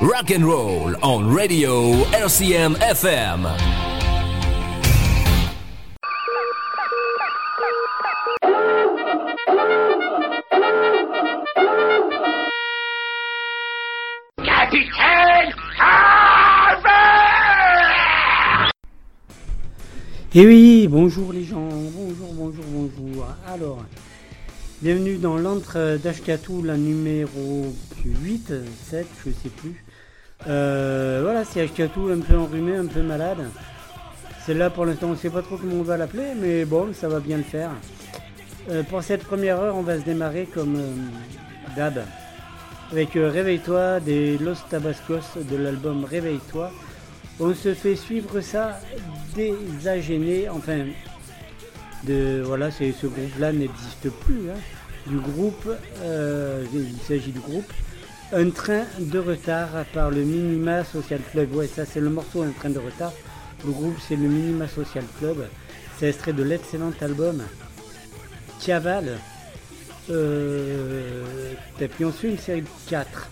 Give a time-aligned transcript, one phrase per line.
[0.00, 3.46] Rock and roll on Radio RCM FM.
[14.42, 15.52] Capitaine
[20.32, 23.26] Et oui, bonjour les gens, bonjour, bonjour, bonjour.
[23.46, 23.84] Alors,
[24.80, 27.66] bienvenue dans l'antre d'Ashkatou, la numéro
[28.02, 28.54] 8,
[28.88, 29.84] 7, je sais plus.
[30.48, 33.48] Euh, voilà, c'est Ashkatou, un peu enrhumé, un peu malade.
[34.46, 37.08] Celle-là, pour l'instant, on ne sait pas trop comment on va l'appeler, mais bon, ça
[37.08, 37.70] va bien le faire.
[38.70, 42.00] Euh, pour cette première heure, on va se démarrer comme euh, d'hab.
[42.90, 46.70] Avec euh, Réveille-toi des Los Tabascos de l'album Réveille-toi.
[47.38, 48.80] On se fait suivre ça
[49.34, 49.54] des
[49.86, 50.86] Agénés, enfin,
[52.04, 54.50] de, voilà, ce groupe-là n'existe plus.
[54.50, 54.58] hein.
[55.06, 55.66] Du groupe,
[56.74, 57.72] il s'agit du groupe
[58.32, 61.52] Un train de retard par le Minima Social Club.
[61.54, 63.12] Ouais, ça c'est le morceau Un train de retard.
[63.64, 65.48] Le groupe c'est le Minima Social Club.
[65.98, 67.42] C'est extrait de l'excellent album
[68.64, 69.18] Cavale.
[70.10, 73.30] Euh, et puis on se fait une série de 4.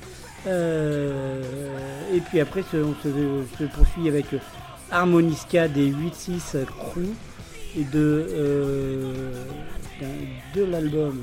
[2.13, 4.27] et puis après on se, poursuit avec
[4.91, 7.15] Harmonisca des 8-6 Crew
[7.77, 9.33] et de, euh,
[10.55, 11.23] de l'album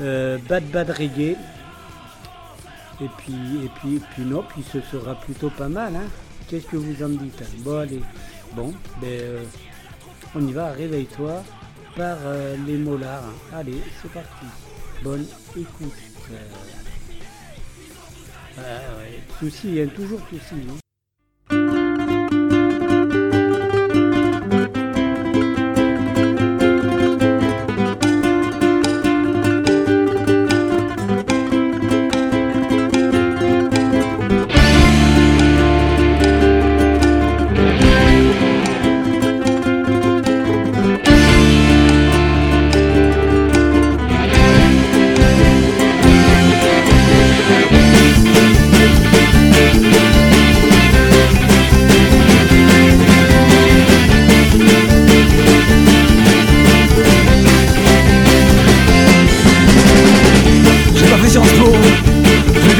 [0.00, 1.36] euh, Bad Bad Reggae.
[3.02, 5.96] Et puis, et puis, puis non, puis ce sera plutôt pas mal.
[5.96, 6.08] Hein.
[6.48, 8.00] Qu'est-ce que vous en dites Bon allez,
[8.54, 9.44] bon, ben, euh,
[10.34, 11.42] on y va, réveille-toi
[11.96, 13.24] par euh, les molars.
[13.52, 14.46] Allez, c'est parti.
[15.02, 15.92] Bonne écoute.
[16.30, 16.36] Euh,
[18.58, 20.54] ah ouais, souci, hein, toujours souci.
[20.70, 20.91] hein.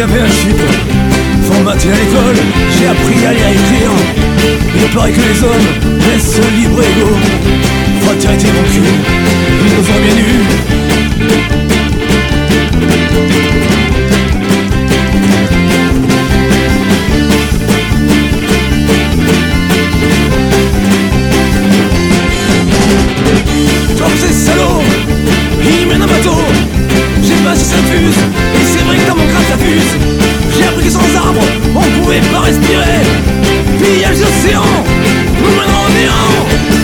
[0.09, 0.57] Fait un chip
[1.43, 2.37] Formaté à l'école,
[2.79, 3.91] j'ai appris à lire et écrire.
[4.75, 5.69] Il paraît que les hommes
[5.99, 7.19] laissent libre égaux
[8.03, 8.81] Fraternité mon cul,
[9.65, 10.63] ils nous ont bien nus
[27.23, 29.32] J'ai pas si ça fuse, et c'est vrai que dans mon
[30.57, 31.41] J'ai appris que sans arbres,
[31.75, 33.01] on pouvait pas respirer.
[33.79, 34.63] Pillage d'océan,
[35.43, 36.82] nous au néant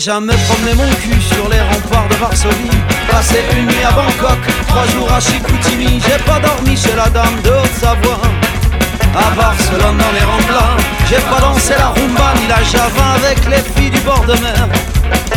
[0.00, 2.80] J'ai jamais promené mon cul sur les remparts de Varsovie.
[3.10, 6.00] Passé une nuit à Bangkok, trois jours à Chicoutimi.
[6.00, 8.22] J'ai pas dormi chez la dame de Haute-Savoie.
[9.14, 10.76] À Barcelone dans les remblats
[11.06, 14.68] J'ai pas dansé la rumba ni la java avec les filles du bord de mer.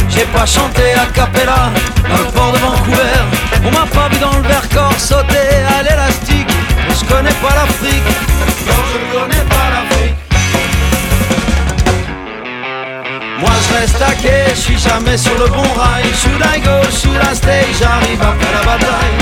[0.07, 1.69] J'ai pas chanté à Capella
[2.07, 3.19] dans le port de Vancouver.
[3.65, 6.53] On m'a pas vu dans le Vercors sauter à l'élastique.
[6.87, 8.09] Je connais pas l'Afrique.
[8.65, 9.62] Non je connais pas
[13.79, 14.13] reste à
[14.53, 16.03] je suis jamais sur le bon rail.
[16.13, 19.17] Should I go, should I stay, j'arrive après la bataille.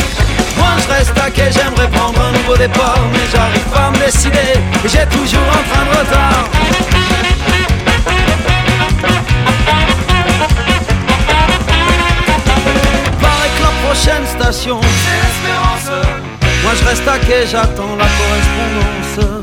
[0.57, 3.97] Moi je reste à quai, j'aimerais prendre un nouveau départ Mais j'arrive pas à me
[4.05, 4.53] décider,
[4.85, 6.49] j'ai toujours un train de retard.
[13.61, 16.05] La prochaine station C'est l'espérance.
[16.63, 19.40] Moi je reste à quai, j'attends la correspondance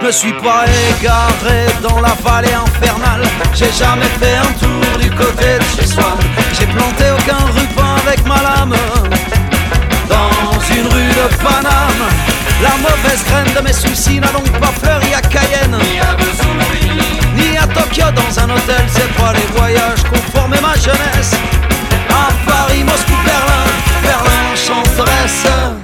[0.00, 3.22] je me suis pas égaré dans la vallée infernale.
[3.54, 6.16] J'ai jamais fait un tour du côté de chez soi.
[6.58, 8.74] J'ai planté aucun ruban avec ma lame.
[10.08, 12.04] Dans une rue de Paname
[12.62, 15.76] La mauvaise graine de mes soucis n'a donc pas fleuri à Cayenne.
[15.82, 16.16] Ni à
[17.36, 18.06] Ni à Tokyo.
[18.14, 21.34] Dans un hôtel C'est pas les voyages qu'on formait ma jeunesse.
[22.08, 23.66] À Paris, Moscou, Berlin.
[24.02, 25.79] Berlin, enchanteresse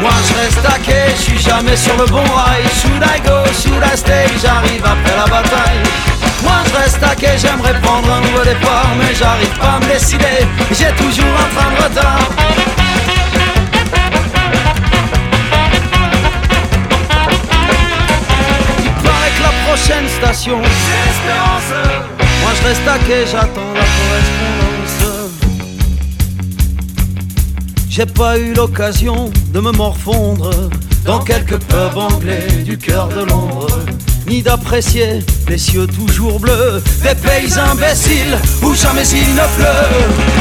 [0.00, 2.64] Moi je reste quai, je suis jamais sur le bon rail.
[2.80, 5.82] Should I go, should I stay, j'arrive après la bataille.
[6.42, 10.46] Moi je reste quai, j'aimerais prendre un nouveau départ Mais j'arrive pas à me décider,
[10.70, 12.28] j'ai toujours un train de retard.
[18.84, 21.72] Il paraît la prochaine station C'est l'espérance
[22.42, 24.53] Moi je reste quai, j'attends la correspondance
[27.96, 30.50] j'ai pas eu l'occasion de me morfondre
[31.04, 33.78] dans quelques pubs anglais du cœur de Londres,
[34.26, 39.94] ni d'apprécier les cieux toujours bleus des pays imbéciles où jamais il ne pleut.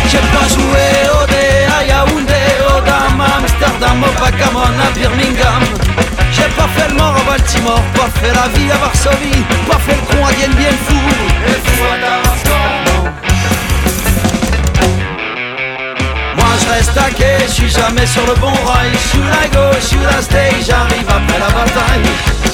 [0.10, 5.64] J'ai pas joué au dé à Yaoundé, au à Amsterdam, au à Birmingham.
[6.32, 9.94] J'ai pas fait le mort à Baltimore, pas fait la vie à Varsovie, pas fait
[9.94, 12.33] le con à Dien Bien et fou à
[17.74, 18.92] jamais sur le bon rail.
[19.12, 22.10] Should I go, should I stay, j'arrive après la bataille.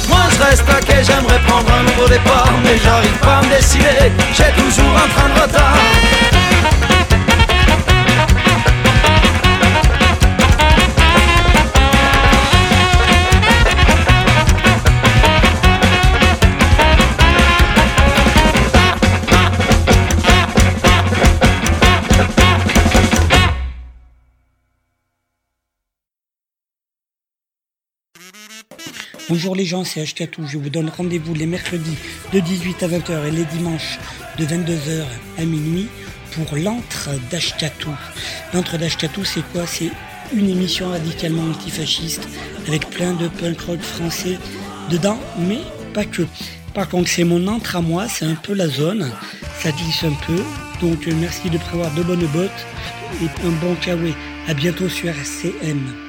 [0.08, 3.50] Moi je reste à quai, j'aimerais prendre un nouveau départ, mais j'arrive pas à me
[3.50, 6.09] décider, j'ai toujours un train de retard.
[29.30, 30.48] Bonjour les gens, c'est Hkatou.
[30.48, 31.98] Je vous donne rendez-vous les mercredis
[32.34, 34.00] de 18 à 20h et les dimanches
[34.40, 35.04] de 22h
[35.38, 35.88] à minuit
[36.32, 37.92] pour l'antre d'Ashkatou.
[38.56, 39.68] L'antre d'Ashkatou, c'est quoi?
[39.68, 39.92] C'est
[40.34, 42.28] une émission radicalement antifasciste
[42.68, 44.40] avec plein de punk rock français
[44.90, 45.60] dedans, mais
[45.94, 46.24] pas que.
[46.74, 49.12] Par contre, c'est mon antre à moi, c'est un peu la zone,
[49.60, 50.42] ça glisse un peu.
[50.82, 52.66] Donc merci de prévoir de bonnes bottes
[53.22, 54.16] et un bon kawaii.
[54.48, 56.09] À bientôt sur RCM.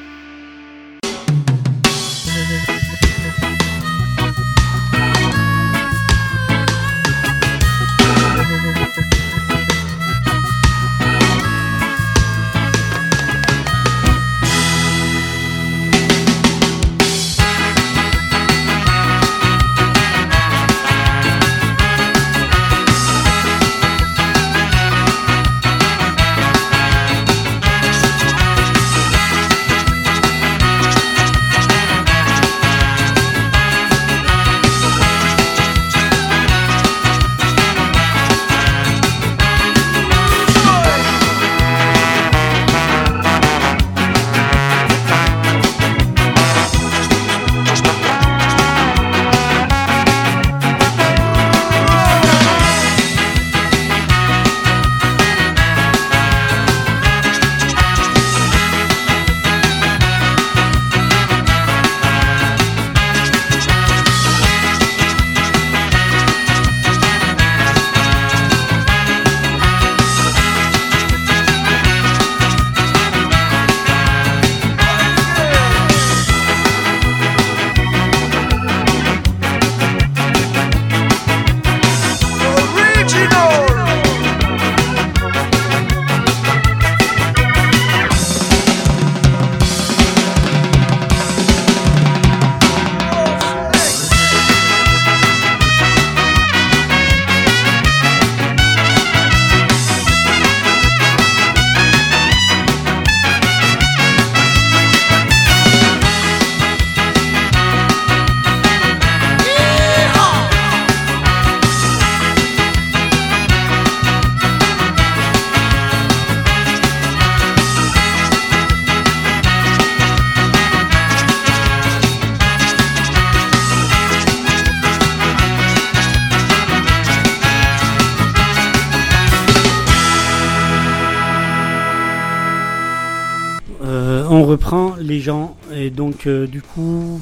[134.44, 137.20] Reprend les gens et donc euh, du coup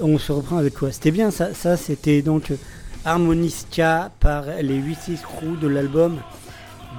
[0.00, 0.90] on se reprend avec quoi?
[0.90, 2.52] C'était bien ça, ça c'était donc
[3.04, 6.18] Harmonisca par les 8-6 crew de l'album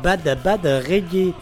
[0.02, 1.34] Bad Bad Reggae.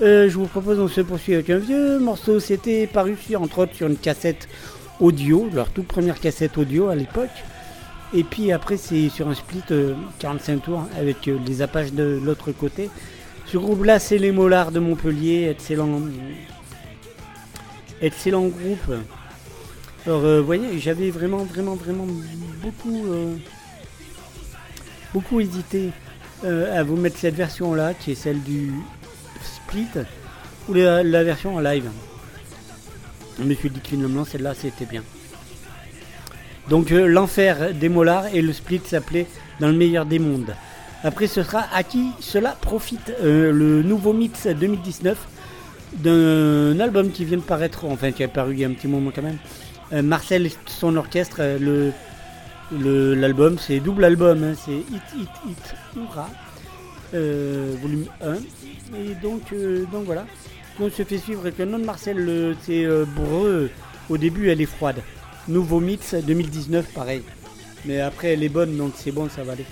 [0.00, 3.58] Euh, je vous propose on se poursuit avec un vieux morceau, c'était paru sur, entre
[3.60, 4.48] autres sur une cassette
[5.00, 7.28] audio, leur toute première cassette audio à l'époque.
[8.14, 9.62] Et puis après c'est sur un split
[10.20, 12.88] 45 euh, tours avec les Apaches de l'autre côté.
[13.46, 16.00] Ce groupe là c'est les Mollards de Montpellier, excellent
[18.02, 18.92] excellent groupe.
[20.06, 22.06] Alors, euh, vous voyez, j'avais vraiment, vraiment, vraiment
[22.62, 23.34] beaucoup, euh,
[25.12, 25.90] beaucoup hésité
[26.44, 28.72] euh, à vous mettre cette version-là, qui est celle du
[29.42, 29.88] split,
[30.68, 31.90] ou la, version en live.
[33.38, 35.02] Je me suis dit finalement, celle-là, c'était bien.
[36.68, 39.26] Donc, l'enfer des mollards et le split s'appelait
[39.60, 40.54] Dans le meilleur des mondes.
[41.02, 43.12] Après, ce sera à qui cela profite.
[43.22, 45.16] le nouveau Mix 2019
[45.98, 48.88] d'un album qui vient de paraître, enfin qui a paru il y a un petit
[48.88, 49.38] moment quand même.
[49.92, 51.92] Euh, Marcel et son orchestre, euh,
[52.70, 56.28] le l'album, c'est double album, hein, c'est Hit Hit Hit Hurra,
[57.14, 58.34] euh, volume 1.
[58.34, 59.54] Et donc,
[59.90, 60.26] donc voilà.
[60.80, 62.86] On se fait suivre avec un nom de Marcel, c'est
[63.16, 63.70] Breu.
[64.10, 65.02] Au début, elle est froide.
[65.48, 67.22] Nouveau mix 2019, pareil.
[67.84, 69.64] Mais après, elle est bonne, donc c'est bon, ça va aller.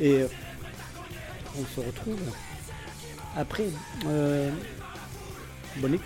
[0.00, 0.20] Et
[1.58, 2.18] on se retrouve
[3.36, 3.64] après.
[5.76, 5.98] Bonne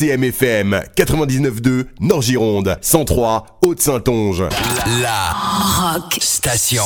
[0.00, 0.10] écoute.
[0.10, 4.44] RCM FM 99.2 Nord-Gironde 103 Haute-Saintonge.
[5.02, 6.84] La Rock Station.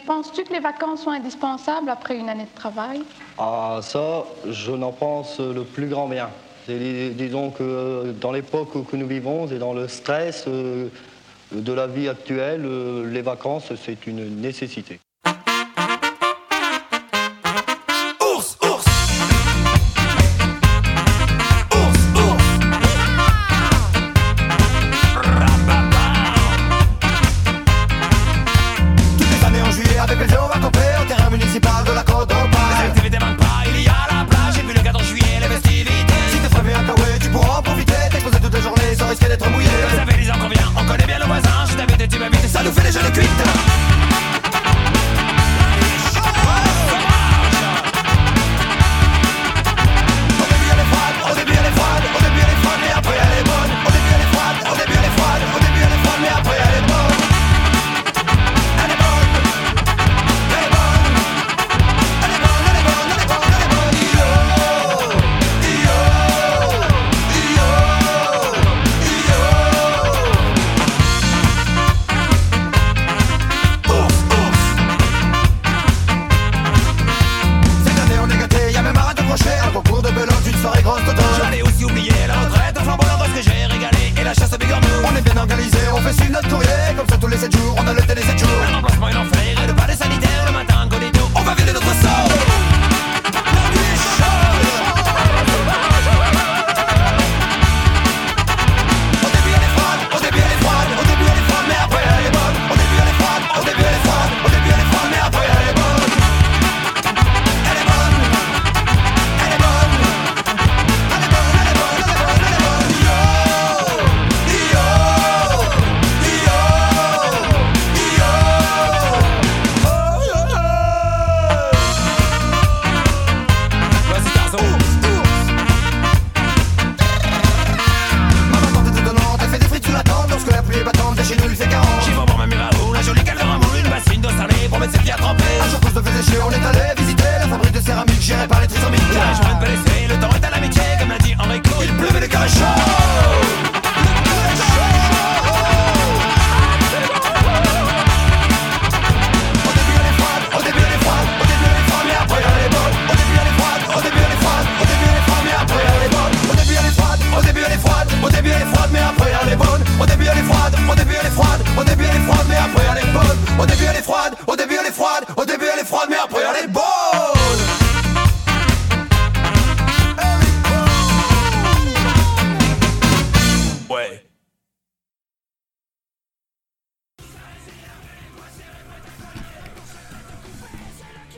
[0.00, 3.02] Penses-tu que les vacances sont indispensables après une année de travail?
[3.38, 6.30] Ah, ça, je n'en pense le plus grand bien.
[6.68, 10.88] Disons que euh, dans l'époque que nous vivons et dans le stress euh,
[11.50, 15.00] de la vie actuelle, euh, les vacances, c'est une nécessité.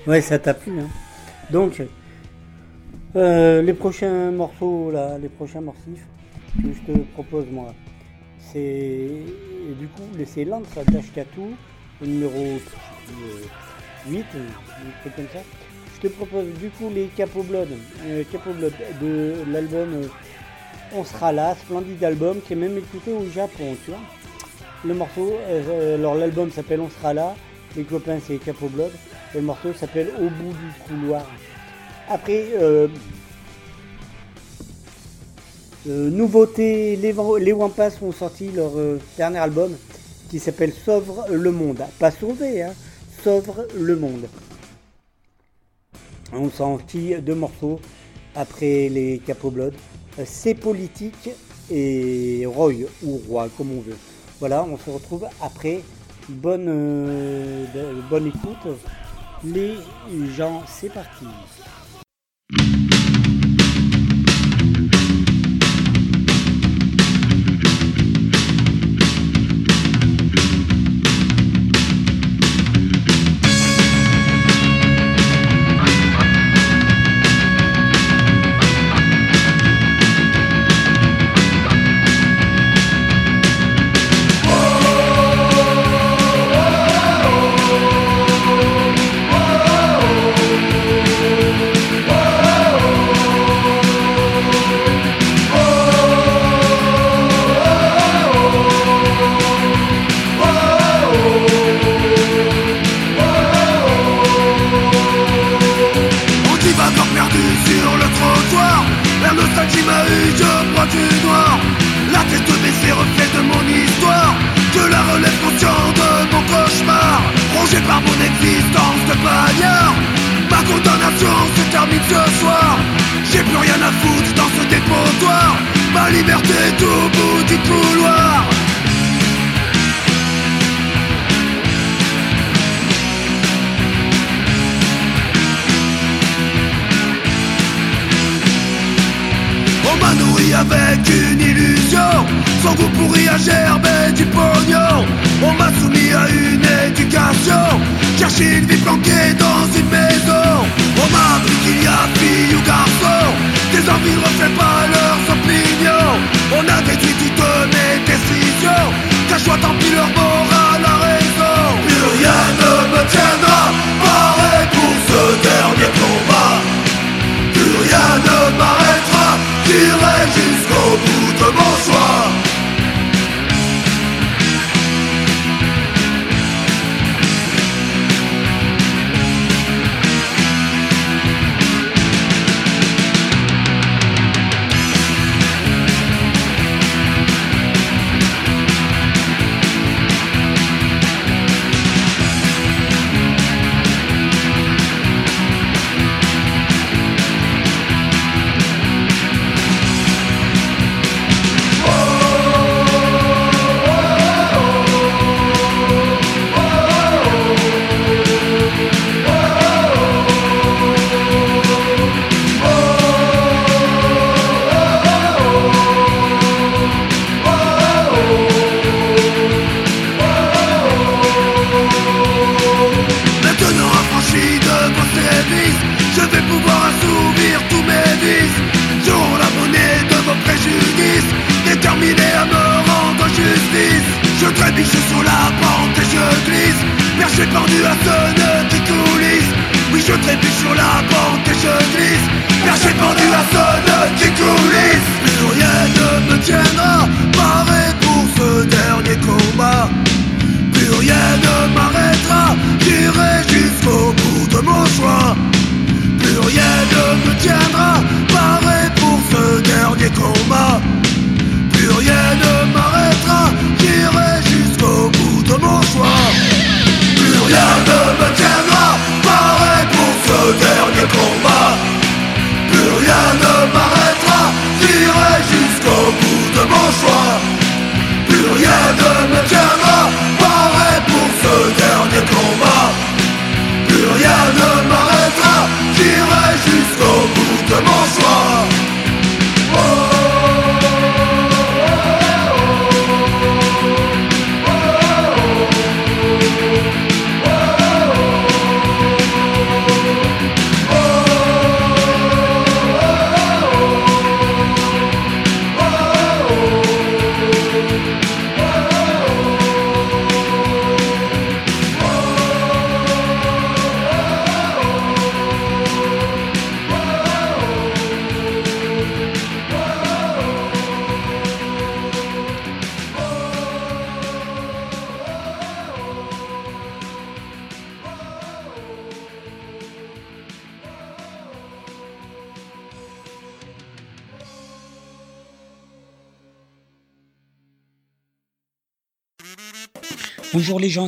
[0.07, 0.73] Ouais, ça t'a plu.
[0.81, 0.89] Hein.
[1.51, 1.83] Donc,
[3.17, 6.07] euh, les prochains morceaux, là, les prochains morcifs
[6.63, 7.75] que je te propose, moi,
[8.39, 9.09] c'est
[9.79, 11.41] du coup, c'est l'antre d'Ashkatu,
[12.03, 12.59] numéro
[14.09, 15.41] 8, un comme ça.
[15.97, 17.69] Je te propose du coup les Capo Blood,
[18.07, 18.25] euh,
[19.01, 20.07] de l'album euh,
[20.95, 24.01] On sera là, splendide album qui est même écouté au Japon, tu vois.
[24.85, 27.35] Le morceau, euh, alors l'album s'appelle On sera là,
[27.77, 28.91] les copains c'est Capo Blood,
[29.35, 31.27] le morceau s'appelle Au bout du couloir.
[32.09, 32.47] Après,
[35.87, 38.73] nouveauté, les, Wampas ont sorti leur
[39.17, 39.73] dernier album
[40.31, 41.83] qui s'appelle Sauve le monde.
[41.99, 42.75] Pas sauver, hein,
[43.23, 44.27] Sauve le monde.
[46.33, 47.81] On sorti deux morceaux
[48.35, 49.75] après les Capo Blood.
[50.25, 51.31] C'est politique
[51.71, 53.97] et Roy ou Roi, comme on veut.
[54.41, 55.81] Voilà, on se retrouve après.
[56.29, 57.65] Bonne, euh,
[58.09, 58.79] bonne écoute.
[59.45, 59.77] Les
[60.37, 61.27] gens, c'est parti.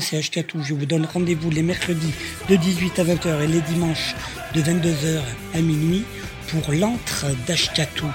[0.07, 0.63] c'est Ashkatou.
[0.63, 2.13] Je vous donne rendez-vous les mercredis
[2.49, 4.15] de 18 à 20h et les dimanches
[4.55, 5.21] de 22h
[5.55, 6.05] à minuit
[6.49, 8.07] pour l'antre d'Ashkatou.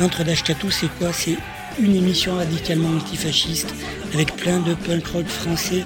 [0.00, 1.12] L'entre d'Ashkatou, c'est quoi?
[1.12, 1.36] C'est
[1.78, 3.74] une émission radicalement antifasciste
[4.14, 5.84] avec plein de punk rock français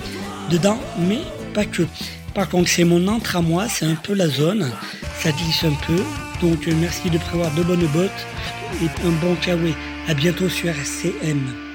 [0.51, 1.19] dedans, mais
[1.53, 1.83] pas que.
[2.33, 4.71] Par contre, c'est mon entre à moi, c'est un peu la zone,
[5.21, 6.01] ça glisse un peu.
[6.41, 8.27] Donc, merci de prévoir de bonnes bottes
[8.81, 9.75] et un bon kawaii.
[10.09, 11.70] À bientôt sur RCM.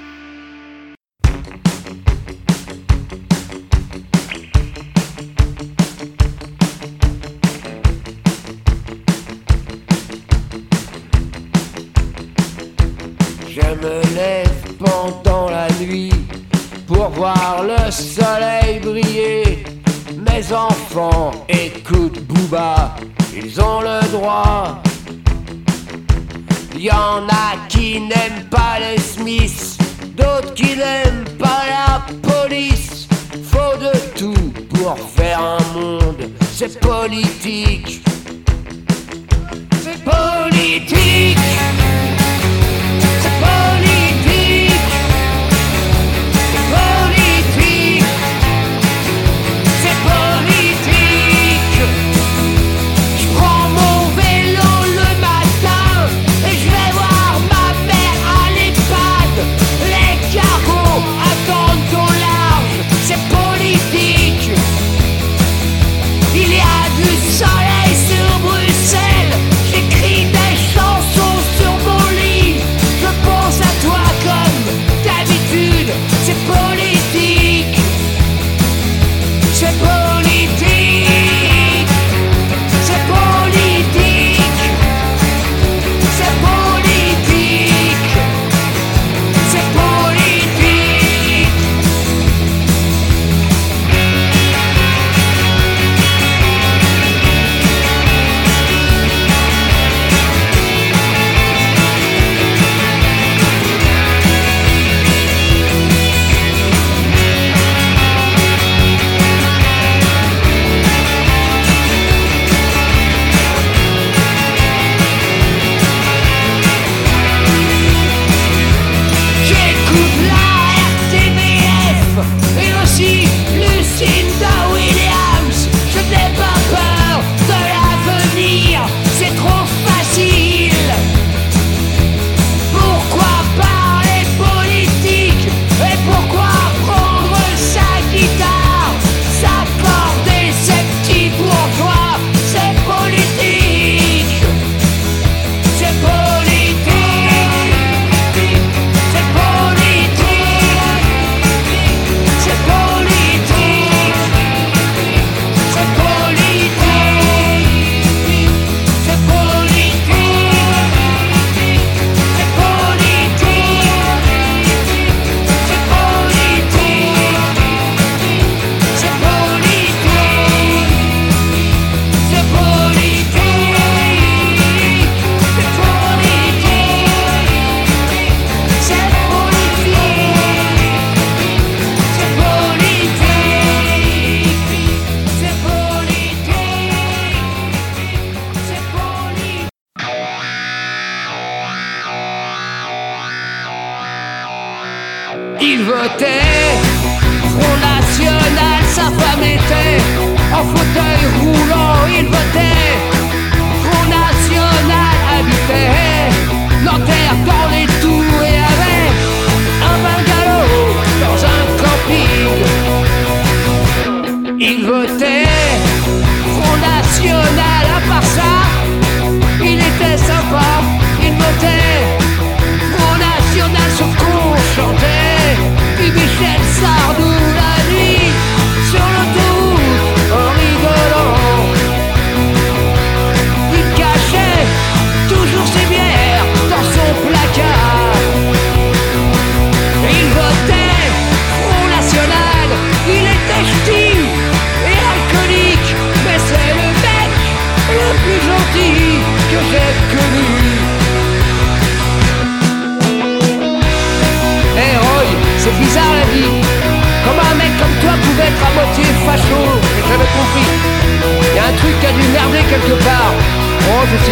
[36.52, 38.02] c'est politique.
[39.82, 41.35] C'est politique.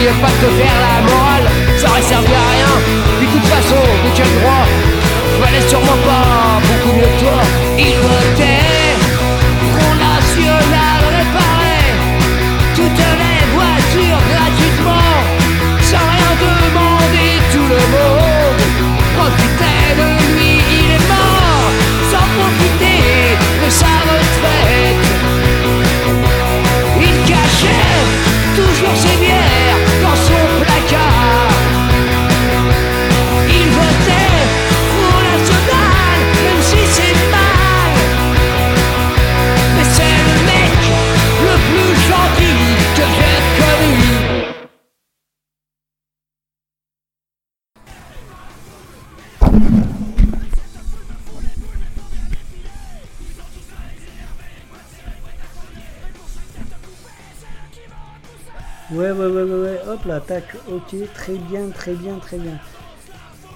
[0.05, 1.24] mieux pas que faire la l'amour
[60.69, 62.59] Ok, très bien, très bien, très bien.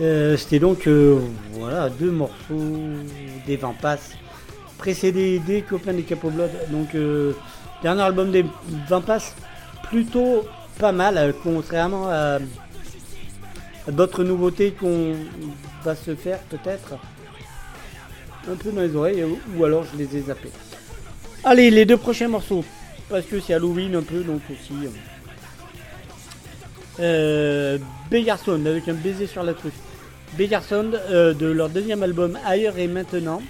[0.01, 1.18] Euh, C'était donc, euh,
[1.53, 2.76] voilà, deux morceaux
[3.47, 3.99] des Vampas,
[4.76, 6.51] précédés des copains des Capoblood.
[6.70, 7.33] Donc, euh,
[7.83, 8.45] dernier album des
[8.89, 9.35] Vampas,
[9.85, 10.47] plutôt
[10.79, 12.39] pas mal, contrairement à,
[13.91, 15.14] d'autres nouveautés qu'on
[15.83, 16.95] va se faire peut-être
[18.51, 19.24] un peu dans les oreilles,
[19.57, 20.51] ou alors je les ai zappés.
[21.43, 22.64] Allez, les deux prochains morceaux,
[23.09, 24.74] parce que c'est Halloween un peu, donc aussi.
[27.01, 27.78] Euh,
[28.11, 29.74] avec un baiser sur la truffe.
[30.36, 33.42] Begarson euh, de leur deuxième album Ailleurs et Maintenant.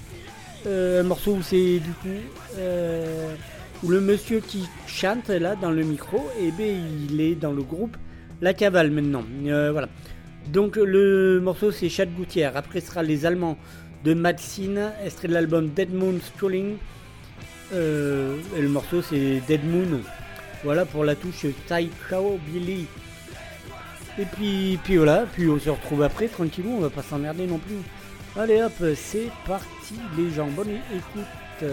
[0.66, 2.08] Euh, un morceau où c'est du coup
[2.58, 3.34] euh,
[3.82, 6.76] où le monsieur qui chante là dans le micro, et ben
[7.08, 7.96] il est dans le groupe
[8.40, 9.24] La Cavale maintenant.
[9.42, 9.88] Voilà.
[10.52, 12.56] Donc le morceau c'est Chad Gouttière.
[12.56, 13.58] Après ce sera les Allemands
[14.04, 16.76] de Maxine, extrait de l'album Dead Moon Strolling.
[17.74, 20.00] Euh, et le morceau c'est Dead Moon.
[20.64, 22.86] Voilà pour la touche Taikao Billy.
[24.18, 27.58] Et puis, puis voilà, puis on se retrouve après, tranquillou, on va pas s'emmerder non
[27.58, 27.76] plus.
[28.36, 31.64] Allez hop, c'est parti les gens, bonne écoute.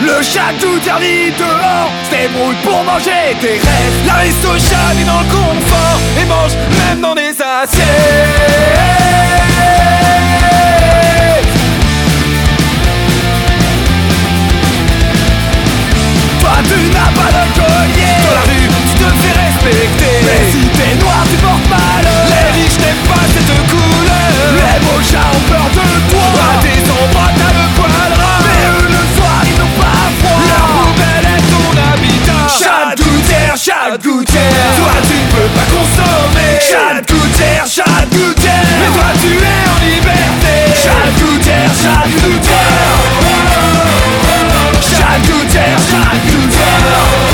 [0.00, 5.20] Le chat tout terni dehors se débrouille pour manger tes rêves L'aristo chat est dans
[5.20, 8.78] le confort et mange même dans des assiettes
[16.66, 18.14] Tu n'as pas de collier.
[18.24, 20.14] Dans la rue tu te fais respecter.
[20.26, 22.02] Mais si t'es noir tu portes mal.
[22.02, 24.32] Les riches n'aiment pas cette couleur.
[24.58, 26.26] Les beaux chats ont peur de toi.
[26.34, 30.42] À tes endroits t'as le poil ras Mais eux le soir ils n'ont pas froid.
[30.50, 32.46] Leur poubelle est ton habitat.
[32.50, 34.70] Chat gouttière, chat gouttière.
[34.82, 36.52] Toi tu ne peux pas consommer.
[36.58, 38.66] Chat gouttière, chat gouttière.
[38.82, 40.54] Mais toi tu es en liberté.
[40.74, 42.87] Chat gouttière, chat gouttière
[45.08, 47.27] Chat de gouttière, chat de gouttière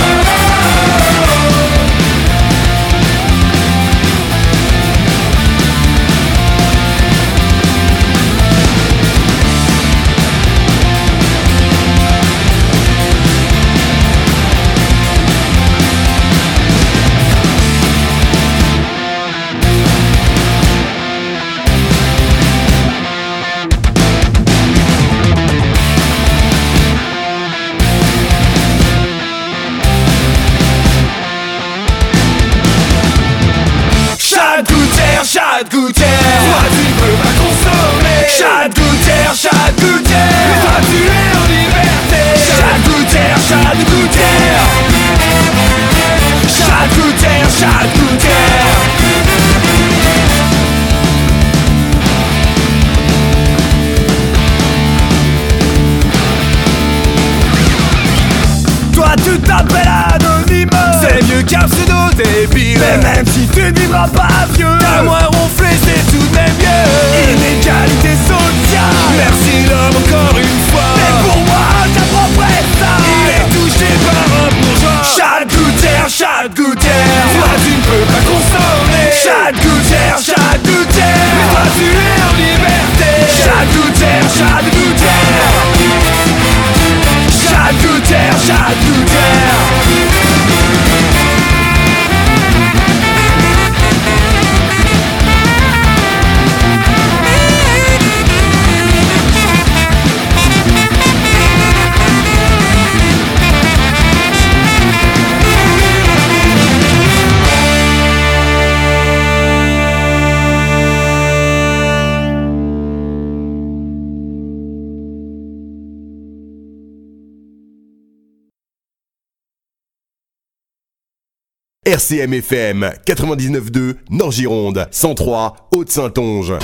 [122.04, 126.58] RCM FM 99.2 Nord-Gironde 103 Haute-Saintonge.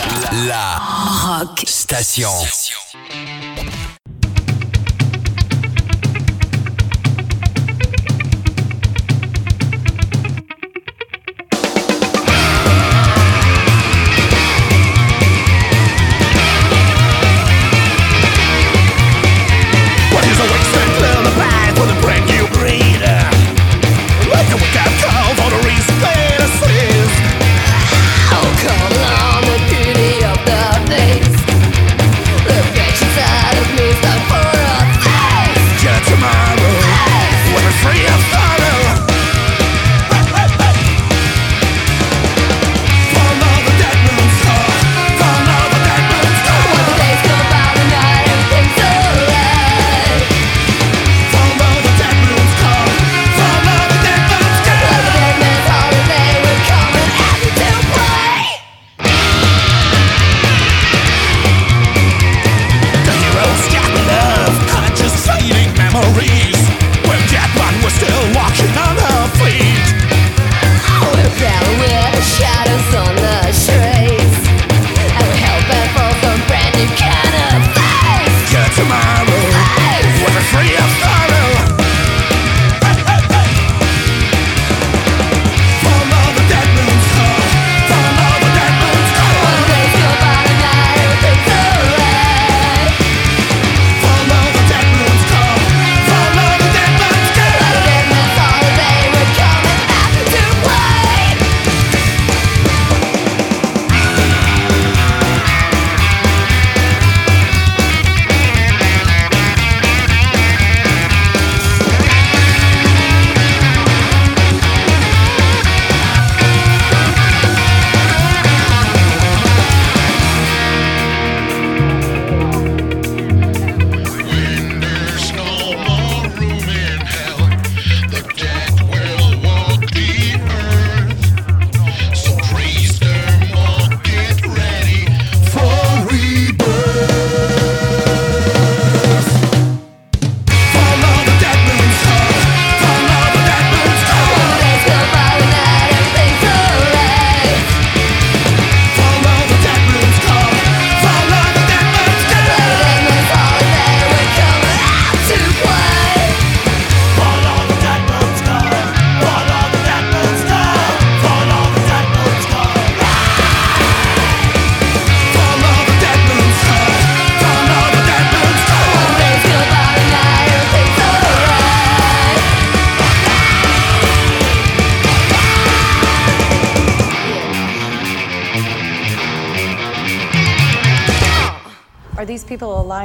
[0.47, 2.29] La Rock Station.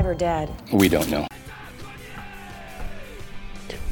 [0.05, 0.49] Alive or dead?
[0.71, 1.25] We don't know.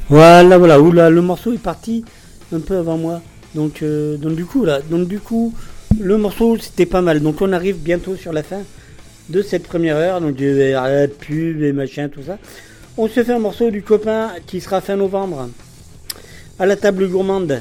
[0.08, 0.80] Voilà, voilà.
[0.80, 2.04] Oula, le morceau est parti
[2.52, 3.20] un peu avant moi.
[3.54, 5.54] Donc, euh, donc du coup, là, donc du coup,
[6.00, 7.20] le morceau c'était pas mal.
[7.20, 8.62] Donc, on arrive bientôt sur la fin
[9.28, 10.20] de cette première heure.
[10.20, 12.38] Donc, je vais arrêter pub et machin, tout ça.
[12.96, 15.48] On se fait un morceau du copain qui sera fin novembre
[16.58, 17.60] à la table gourmande.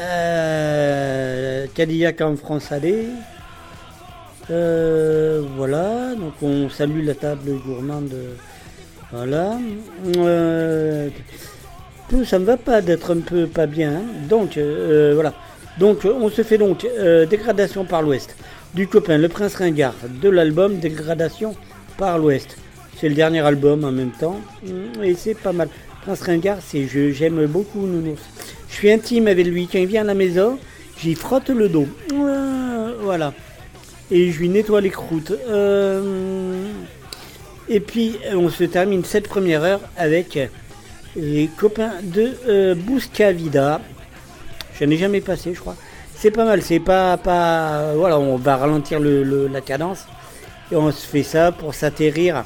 [0.00, 3.06] Euh, Cadillac en France allez.
[4.50, 8.12] Euh, voilà, donc on salue la table gourmande.
[9.12, 9.58] Voilà.
[10.16, 11.08] Euh,
[12.24, 13.92] ça me va pas d'être un peu pas bien.
[13.92, 14.02] hein.
[14.28, 15.32] Donc euh, voilà.
[15.78, 16.86] Donc on se fait donc
[17.30, 18.36] dégradation par l'ouest
[18.74, 21.54] du copain Le Prince Ringard de l'album Dégradation
[21.96, 22.56] par l'ouest.
[22.98, 25.68] C'est le dernier album en même temps Mm, et c'est pas mal.
[26.02, 28.22] Prince Ringard, c'est je j'aime beaucoup Nounours.
[28.68, 30.58] Je suis intime avec lui quand il vient à la maison,
[30.98, 31.86] j'y frotte le dos.
[33.02, 33.32] Voilà.
[34.14, 35.32] Et je lui nettoie les croûtes.
[35.48, 36.66] Euh,
[37.68, 40.38] et puis on se termine cette première heure avec
[41.16, 43.80] les copains de euh, Buscavida.
[44.78, 45.76] Je n'ai jamais passé, je crois.
[46.14, 47.94] C'est pas mal, c'est pas, pas.
[47.96, 50.06] Voilà, on va ralentir le- la cadence.
[50.70, 52.44] Et on se fait ça pour s'atterrir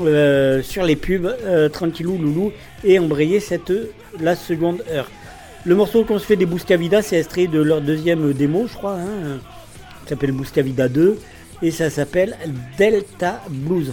[0.00, 2.52] euh, sur les pubs, euh, tranquillou, loulou,
[2.84, 3.72] et embrayer cette,
[4.20, 5.08] la seconde heure.
[5.64, 8.96] Le morceau qu'on se fait des Buscavida, c'est extrait de leur deuxième démo, je crois.
[8.98, 9.38] Hein.
[10.04, 11.18] Ça s'appelle Buscavida 2
[11.62, 12.36] et ça s'appelle
[12.76, 13.92] Delta Blues.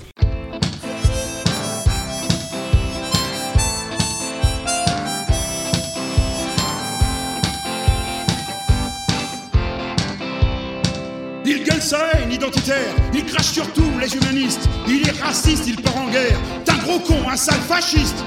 [11.45, 12.75] Il gueule sa haine identitaire,
[13.13, 16.77] il crache sur tous les humanistes, il est raciste, il part en guerre, t'es un
[16.77, 18.23] gros con, un sale fasciste.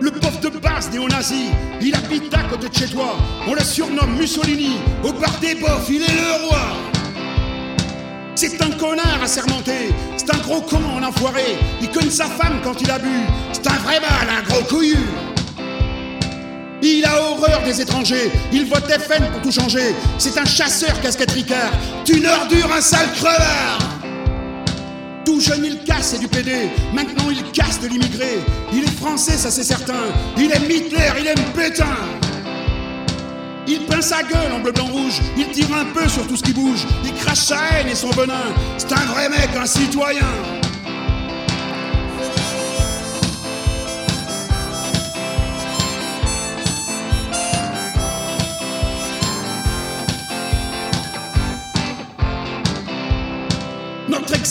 [0.00, 1.46] Le pauvre de base néo-nazi,
[1.80, 3.16] il habite à côté de chez toi.
[3.48, 4.76] On le surnomme Mussolini.
[5.02, 6.60] Au bar des bofs, il est le roi.
[8.34, 11.56] C'est un connard assermenté, c'est un gros con en enfoiré.
[11.80, 13.08] Il cogne sa femme quand il a bu.
[13.52, 14.98] C'est un vrai mal, un gros couillu.
[16.82, 19.94] Il a horreur des étrangers, il vote FN pour tout changer.
[20.18, 21.70] C'est un chasseur casquette ricard,
[22.06, 23.95] une ordure, un sale crevard.
[25.26, 26.70] Tout jeune, il casse et du PD.
[26.94, 28.38] Maintenant, il casse de l'immigré.
[28.72, 30.04] Il est français, ça c'est certain.
[30.38, 31.96] Il aime Hitler, il aime Pétain.
[33.66, 35.20] Il peint sa gueule en bleu, blanc, rouge.
[35.36, 36.86] Il tire un peu sur tout ce qui bouge.
[37.04, 38.54] Il crache sa haine et son venin.
[38.78, 40.28] C'est un vrai mec, un citoyen.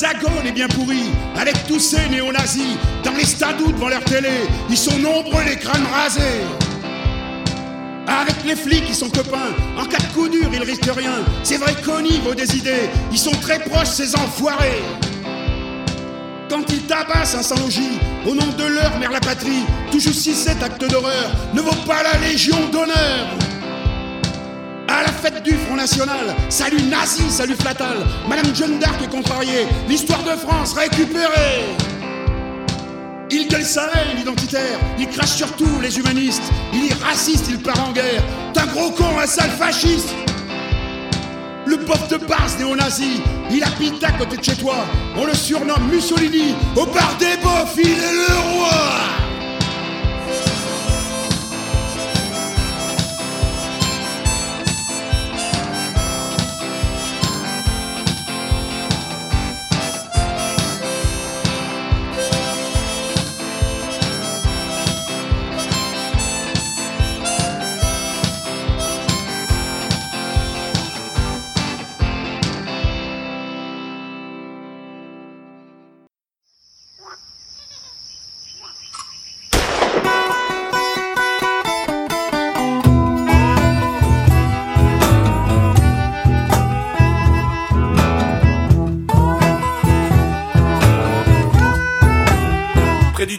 [0.06, 1.04] Notre hexagone est bien pourri,
[1.36, 4.30] avec tous ces néo-nazis, dans les stades ou devant leur télé,
[4.70, 6.44] ils sont nombreux les crânes rasés.
[8.08, 11.24] Avec les flics, ils sont copains, en cas de coup dur, ils risquent rien.
[11.44, 14.84] C'est vrai qu'au niveau des idées, ils sont très proches, ces enfoirés.
[16.50, 17.98] Quand ils tabassent un sans-logis,
[18.28, 22.04] au nom de leur mère la patrie, juste si cet acte d'horreur ne vaut pas
[22.04, 23.45] la Légion d'honneur.
[25.26, 27.98] Du Front National, salut nazi, salut flatal,
[28.30, 31.64] Madame Jeanne d'Arc est contrariée, l'histoire de France récupérée.
[33.32, 37.58] Il gueule sa haine identitaire, il crache sur tous les humanistes, il est raciste, il
[37.58, 38.22] part en guerre,
[38.54, 40.14] t'es un gros con, un sale fasciste.
[41.66, 43.20] Le bof de base néo-nazi,
[43.50, 44.76] il habite à côté de chez toi,
[45.18, 49.25] on le surnomme Mussolini, au bar des bofs, il est le roi.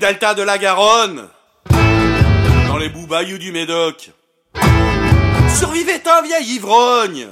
[0.07, 1.25] Delta de la Garonne,
[2.69, 4.13] dans les boubayous du Médoc,
[5.49, 7.27] survivait un vieil ivrogne,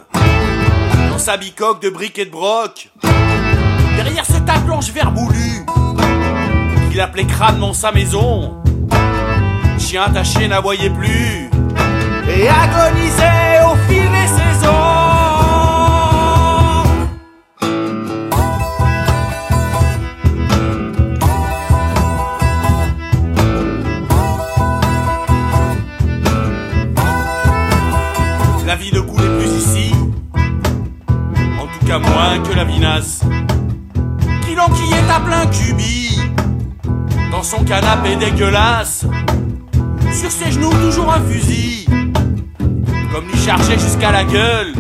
[1.09, 2.91] dans sa bicoque de briques et de broc,
[3.95, 5.64] derrière ce tas blanche verboulu,
[6.91, 8.61] qu'il appelait crânement sa maison.
[9.79, 11.51] Chien attaché n'aboyait plus,
[12.29, 13.54] et agonisait
[31.99, 33.21] moins que la vinasse,
[34.45, 36.19] qu'il enquillait à plein cubi,
[37.31, 39.07] dans son canapé dégueulasse,
[40.13, 41.87] sur ses genoux toujours un fusil,
[43.13, 44.73] comme lui chargeait jusqu'à la gueule,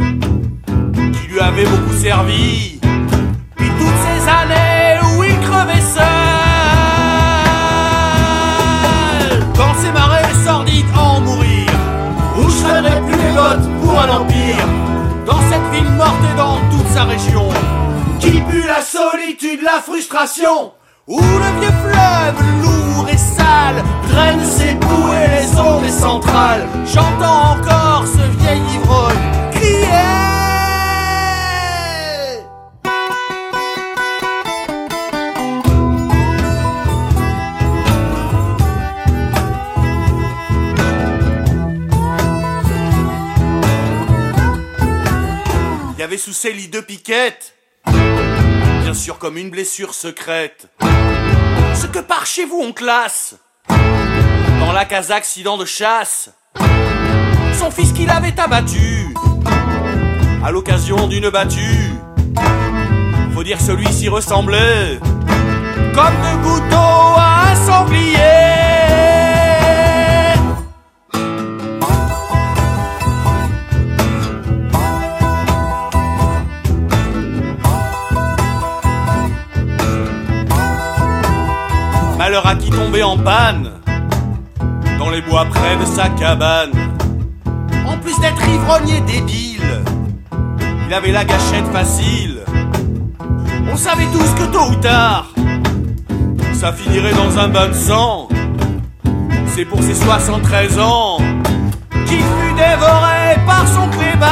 [1.12, 2.80] qui lui avait beaucoup servi,
[3.56, 6.04] puis toutes ces années où il crevait seul,
[9.54, 11.70] dans ces marais sordides en mourir,
[12.38, 13.34] où je ferais plus les
[13.82, 14.66] pour un empire,
[15.74, 17.48] ville morte et dans toute sa région,
[18.20, 20.72] qui pue la solitude, la frustration,
[21.06, 26.66] où le vieux fleuve lourd et sale draine ses boues et les eaux des centrales.
[26.86, 29.23] J'entends encore ce vieil ivrogne
[46.18, 47.54] sous ses lits deux piquettes,
[47.86, 50.68] bien sûr comme une blessure secrète.
[51.74, 53.36] Ce que par chez vous on classe
[54.60, 56.30] dans la case accident de chasse.
[57.58, 59.14] Son fils qu'il avait abattu
[60.44, 61.92] à l'occasion d'une battue.
[63.32, 64.98] Faut dire celui-ci ressemblait
[65.94, 68.53] comme deux gouttes à un sanglier.
[82.24, 83.70] Malheur à qui tombait en panne
[84.98, 86.70] dans les bois près de sa cabane.
[87.86, 89.82] En plus d'être ivrogne et débile,
[90.86, 92.38] il avait la gâchette facile.
[93.70, 95.34] On savait tous que tôt ou tard,
[96.54, 98.28] ça finirait dans un bain de sang.
[99.48, 101.18] c'est pour ses 73 ans
[102.06, 104.30] qu'il fut dévoré par son clébard.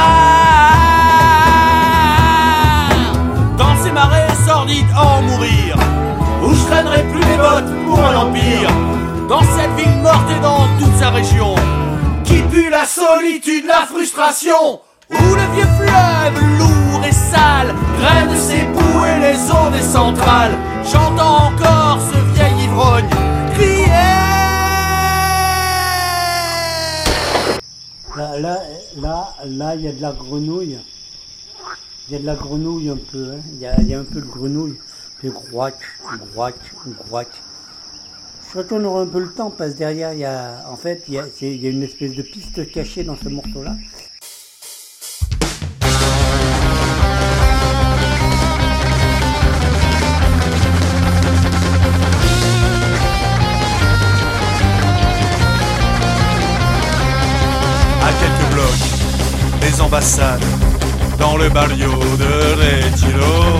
[3.55, 5.77] Dans ces marais sordides en mourir,
[6.43, 7.82] où je traînerai plus mes bottes
[9.29, 11.55] Dans cette ville morte et dans toute sa région,
[12.23, 14.81] qui pue la solitude, la frustration.
[15.09, 20.53] Où le vieux fleuve lourd et sale draine ses boues et les eaux des centrales.
[20.83, 23.09] J'entends encore ce vieil ivrogne
[23.53, 23.87] crier.
[28.15, 28.59] Là, là,
[28.97, 30.79] là, là, il y a de la grenouille.
[32.07, 33.41] Il y a de la grenouille un peu, hein.
[33.53, 34.77] Il y, a, il y a un peu de grenouille.
[35.21, 35.75] C'est groac,
[36.33, 37.29] groac, groac.
[38.53, 41.17] Je retournerai un peu le temps parce derrière, il y a, en fait, il y
[41.65, 43.75] a une espèce de piste cachée dans ce morceau-là.
[58.01, 60.43] à quelques blocs des ambassades
[61.17, 63.59] dans le barrio de Retiro.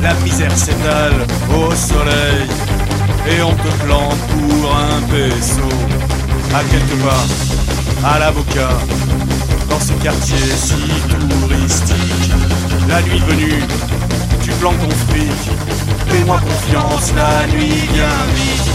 [0.00, 2.71] La misère s'étale au soleil
[3.28, 5.68] et on te plante pour un peso.
[6.54, 7.26] À quelque part,
[8.04, 8.76] à l'avocat,
[9.70, 10.74] dans ce quartier si
[11.40, 12.32] touristique.
[12.88, 13.62] La nuit venue,
[14.42, 15.42] tu plantes ton fric.
[16.08, 18.68] Fais-moi confiance, la nuit vient vite.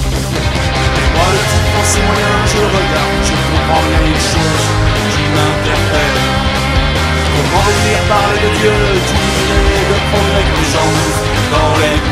[1.14, 4.66] Moi le type dans ses moyens, je regarde, je comprends rien une chose
[5.12, 6.22] qui m'interpelle.
[7.36, 8.76] Comment venir parler de Dieu,
[9.06, 12.07] d'unité, de progrès que les gens dans les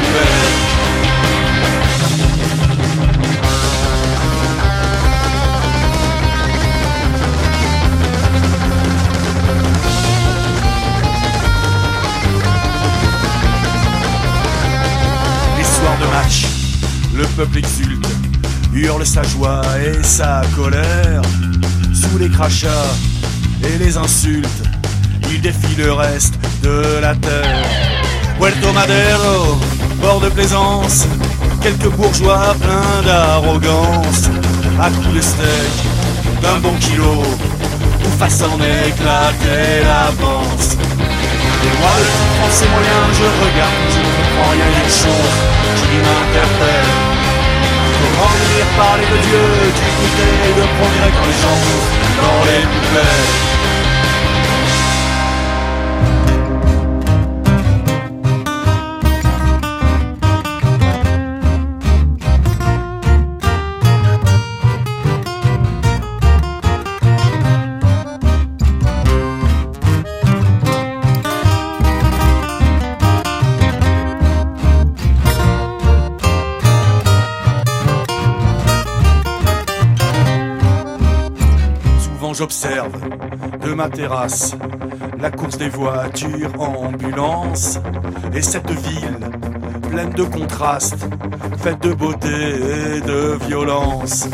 [19.05, 21.21] sa joie et sa colère.
[21.93, 22.93] Sous les crachats
[23.63, 24.63] et les insultes,
[25.29, 26.33] il défie le reste
[26.63, 27.65] de la terre.
[28.39, 29.57] Puerto Madero,
[30.01, 31.07] bord de plaisance,
[31.61, 34.29] quelques bourgeois pleins d'arrogance,
[34.81, 35.75] à coups de steak,
[36.41, 37.23] d'un bon kilo,
[38.03, 40.77] ou face en éclater la panse.
[41.63, 45.35] Et moi, le ses moyens, je regarde, je ne comprends rien d'une chose
[45.75, 47.04] qui m'interpelle.
[48.77, 49.39] Parler de Dieu,
[50.47, 53.74] et de progrès quand les bouffent dans les poubelles
[83.75, 84.55] ma terrasse
[85.21, 87.77] la course des voitures ambulances
[88.33, 89.19] et cette ville
[89.91, 91.05] pleine de contrastes,
[91.61, 94.27] faite de beauté et de violence.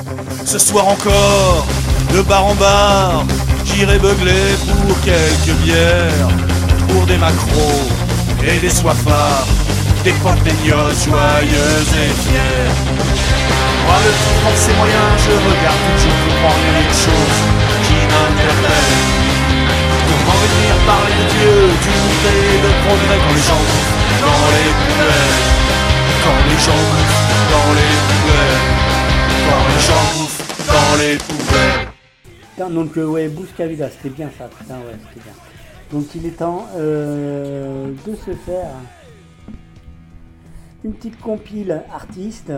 [0.45, 1.65] Ce soir encore,
[2.13, 3.25] de bar en bar,
[3.65, 6.29] j'irai beugler pour quelques bières,
[6.89, 7.89] pour des macros
[8.47, 9.47] et des soifards,
[10.03, 12.75] des porte-baignoles joyeuses et fières.
[13.85, 15.83] Moi, le type prend ses je regarde,
[16.25, 17.37] comprends rien une chose
[17.83, 18.40] qui.
[20.51, 23.65] Venir parler de Dieu, d'unité, de progrès quand les gens
[24.21, 25.37] dans les poubelles.
[26.23, 26.85] Quand les gens
[27.51, 28.65] dans les poubelles.
[29.47, 30.11] Quand les gens
[30.67, 31.87] dans les poubelles.
[32.51, 35.33] Putain, donc euh, ouais, Busca Vida, c'était bien ça, putain, ouais, c'était bien.
[35.91, 38.71] Donc il est temps euh, de se faire
[40.83, 42.51] une petite compile artiste.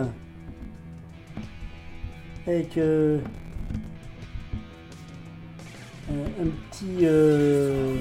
[2.46, 3.20] Avec euh,
[6.10, 7.94] un petit euh,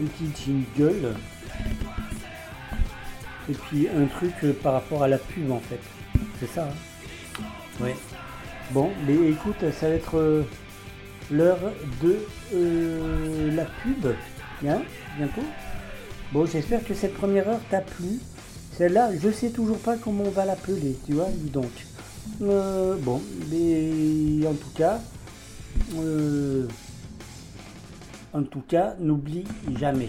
[0.00, 1.14] un petit jingle
[3.48, 5.80] et puis un truc par rapport à la pub en fait.
[6.38, 6.64] C'est ça.
[6.64, 7.44] hein
[7.80, 7.96] Ouais.
[8.72, 10.42] Bon, mais écoute, ça va être euh,
[11.30, 11.58] l'heure
[12.02, 12.18] de
[12.54, 14.14] euh, la pub.
[14.62, 14.82] Bien,
[15.16, 15.42] bientôt.
[16.32, 18.20] Bon, j'espère que cette première heure t'a plu.
[18.76, 21.70] Celle-là, je sais toujours pas comment on va l'appeler, tu vois, dis donc.
[22.42, 23.20] Euh, bon,
[23.50, 24.98] mais en tout cas,
[25.98, 26.66] euh,
[28.32, 29.44] en tout cas, n'oublie
[29.78, 30.08] jamais.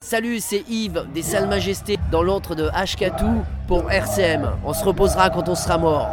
[0.00, 4.50] Salut, c'est Yves des Salles Majestés dans l'antre de Hkatou pour RCM.
[4.64, 6.08] On se reposera quand on sera mort.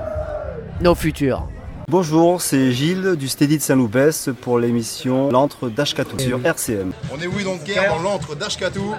[0.82, 1.48] Nos futurs.
[1.90, 6.92] Bonjour, c'est Gilles du Steady de Saint-Loupès pour l'émission L'antre d'Ashkatou sur RCM.
[7.14, 8.94] On est oui donc guerre dans l'antre d'Ashkatou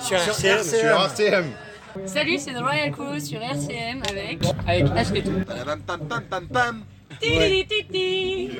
[0.00, 0.62] Sur RCM.
[0.62, 1.46] Sur RCM.
[2.06, 5.22] Salut, c'est The Royal Crew sur RCM avec avec.
[7.20, 8.50] Ti-ti-ti-ti.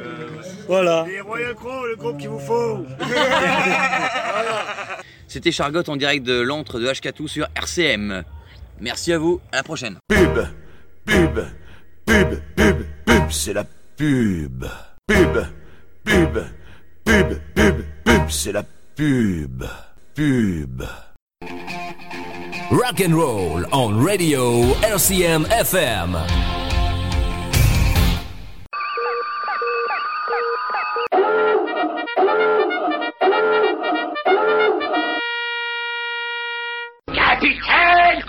[0.67, 1.05] Voilà.
[1.07, 2.85] Les Royal Crow, le groupe qu'il vous faut.
[5.29, 8.25] C'était Chargotte en direct de l'antre de H4 sur RCM.
[8.81, 9.99] Merci à vous, à la prochaine.
[10.09, 10.47] Pub,
[11.07, 11.45] pub,
[12.05, 13.65] pub, pub, pub, c'est la
[13.97, 14.67] pub.
[15.07, 15.47] Pub,
[16.05, 16.45] pub,
[17.05, 18.65] pub, pub, pub, c'est la
[18.97, 19.65] pub.
[20.15, 20.85] Pub.
[21.43, 26.13] Rock and roll on radio RCM FM.
[37.15, 38.23] Capitaine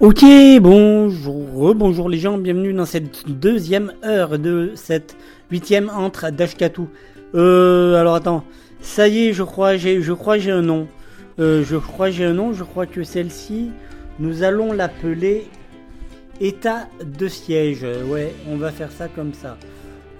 [0.00, 0.24] Ok,
[0.62, 5.14] bonjour, bonjour les gens, bienvenue dans cette deuxième heure de cette
[5.50, 6.88] huitième entre d'Ashkatou.
[7.34, 8.44] Euh, alors attends,
[8.80, 10.88] ça y est, je crois, j'ai, je crois j'ai un nom.
[11.38, 13.70] Euh, je crois j'ai un nom, je crois que celle-ci,
[14.18, 15.46] nous allons l'appeler
[16.40, 17.86] état de siège.
[18.06, 19.56] Ouais, on va faire ça comme ça.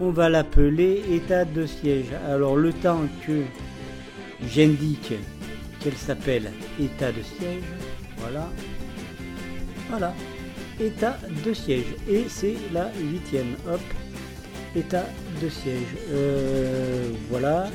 [0.01, 2.07] On va l'appeler état de siège.
[2.29, 3.43] Alors le temps que
[4.47, 5.15] j'indique
[5.81, 7.65] qu'elle s'appelle état de siège,
[8.19, 8.49] voilà.
[9.91, 10.13] Voilà,
[10.79, 11.95] état de siège.
[12.11, 13.55] Et c'est la huitième.
[13.67, 13.81] Hop,
[15.43, 15.97] de siège.
[16.13, 17.67] Euh, voilà.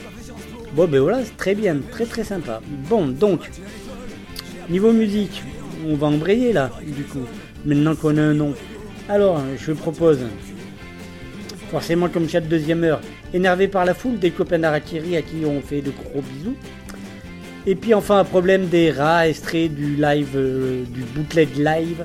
[0.76, 2.62] Bon, ben voilà, c'est très bien, très très sympa.
[2.89, 3.49] Bon, donc,
[4.70, 5.43] niveau musique,
[5.88, 7.26] on va embrayer là, du coup,
[7.66, 8.54] maintenant qu'on a un nom.
[9.10, 10.20] Alors, je propose,
[11.70, 13.01] forcément comme chaque deuxième heure,
[13.34, 16.56] énervé par la foule, des copains d'Arakiri à qui on fait de gros bisous.
[17.66, 22.04] Et puis enfin un problème des rats extraits du live, euh, du bootleg live,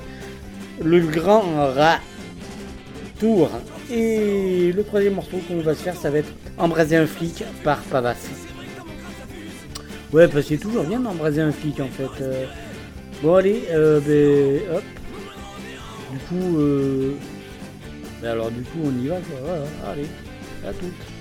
[0.81, 1.41] le grand
[1.73, 1.99] rat
[3.19, 3.49] tour.
[3.91, 7.79] Et le troisième morceau qu'on va se faire, ça va être embraser un flic par
[7.79, 8.15] Pavas.
[10.13, 12.21] Ouais, parce que c'est toujours bien d'embraser un flic en fait.
[12.21, 12.45] Euh,
[13.21, 14.83] bon allez, euh, ben, hop.
[16.11, 17.13] Du coup, euh,
[18.21, 19.15] ben alors du coup on y va.
[19.17, 19.39] quoi.
[19.43, 20.07] Voilà, allez,
[20.67, 21.18] à toutes.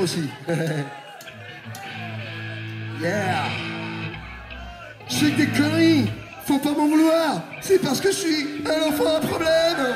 [0.00, 0.28] Aussi.
[3.00, 3.44] yeah.
[5.08, 6.10] Je des conneries.
[6.46, 7.42] Faut pas m'en vouloir.
[7.60, 9.94] C'est parce que je suis un enfant à problème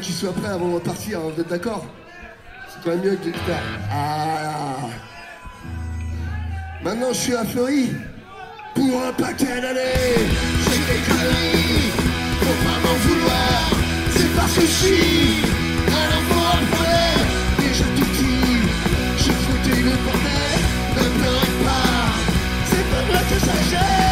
[0.00, 1.84] Attendre qu'il soit prêt avant de repartir, hein, vous êtes d'accord
[2.68, 3.32] C'est quand même mieux que de.
[3.92, 4.76] Ah
[6.82, 7.90] Maintenant je suis affleuri
[8.74, 10.16] pour un paquet d'années.
[10.64, 11.90] J'ai des conneries,
[12.40, 13.70] faut pas m'en vouloir.
[14.16, 15.36] C'est parce que je suis
[15.88, 17.28] un enfant à problème.
[17.58, 18.56] Déjà tout petit,
[19.18, 20.60] je foutais le bordel.
[20.96, 22.08] Ne pleurez pas,
[22.64, 24.09] c'est pas moi que ça gêne.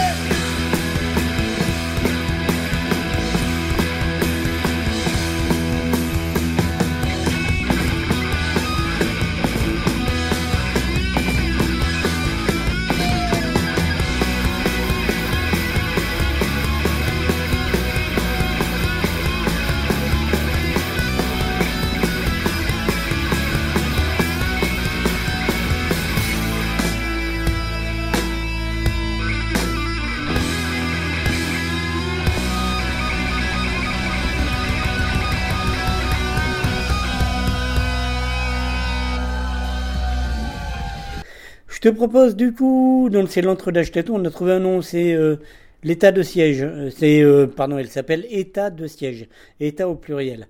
[41.90, 45.36] Propose du coup, donc c'est l'entre d'Ashkatou, on a trouvé un nom, c'est euh,
[45.82, 46.62] l'état de siège.
[46.62, 49.28] Euh, C'est, euh, pardon, elle s'appelle état de siège,
[49.60, 50.48] état au pluriel.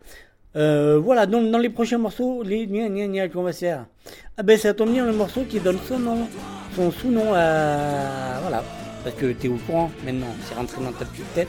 [0.56, 3.86] Euh, voilà, donc dans les prochains morceaux, les gna gna gna qu'on va faire?
[4.36, 6.26] Ah ben ça tombe bien le morceau qui donne son nom,
[6.74, 8.40] son sous-nom à...
[8.42, 8.64] Voilà,
[9.04, 11.48] parce que tu es au courant maintenant, c'est rentré dans ta petite tête.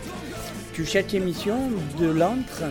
[0.74, 1.56] Tu chaque émission
[2.00, 2.64] de l'antre,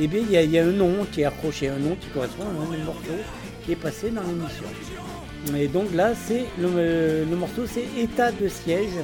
[0.00, 2.44] eh bien il y, y a un nom qui est accroché, un nom qui correspond
[2.44, 3.18] à un morceau
[3.64, 4.64] qui est passé dans l'émission.
[5.56, 8.98] Et donc là, c'est le, le morceau, c'est État de siège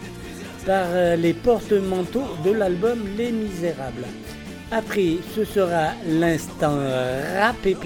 [0.66, 4.06] par euh, les porte-manteaux de l'album Les Misérables.
[4.70, 7.76] Après, ce sera l'instant euh, rap et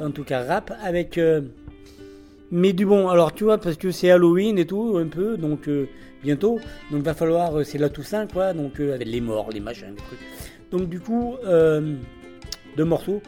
[0.00, 1.42] en tout cas rap, avec euh,
[2.50, 3.08] mais du bon.
[3.08, 5.86] Alors tu vois, parce que c'est Halloween et tout, un peu, donc euh,
[6.22, 6.58] bientôt,
[6.90, 9.94] donc va falloir, euh, c'est la Toussaint quoi, donc euh, avec les morts, les machins.
[10.70, 11.94] Donc du coup, euh,
[12.76, 13.20] deux morceaux.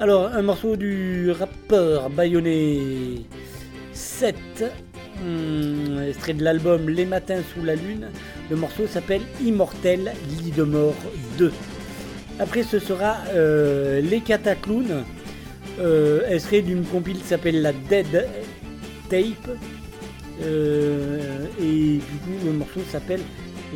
[0.00, 2.78] Alors un morceau du rappeur bayonnais
[4.18, 4.34] 7,
[5.22, 8.08] hum, extrait de l'album Les Matins sous la Lune.
[8.50, 10.12] Le morceau s'appelle Immortel,
[10.42, 10.96] lit de mort
[11.38, 11.52] 2.
[12.40, 15.04] Après, ce sera euh, Les Cataclowns,
[15.78, 18.26] euh, extrait d'une compile qui s'appelle La Dead
[19.08, 19.56] Tape.
[20.42, 23.20] Euh, et du coup, le morceau s'appelle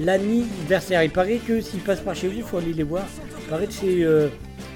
[0.01, 1.05] L'anniversaire.
[1.05, 3.05] Il paraît que s'il passe par chez vous, il faut aller les voir.
[3.45, 4.27] Il paraît que c'est euh,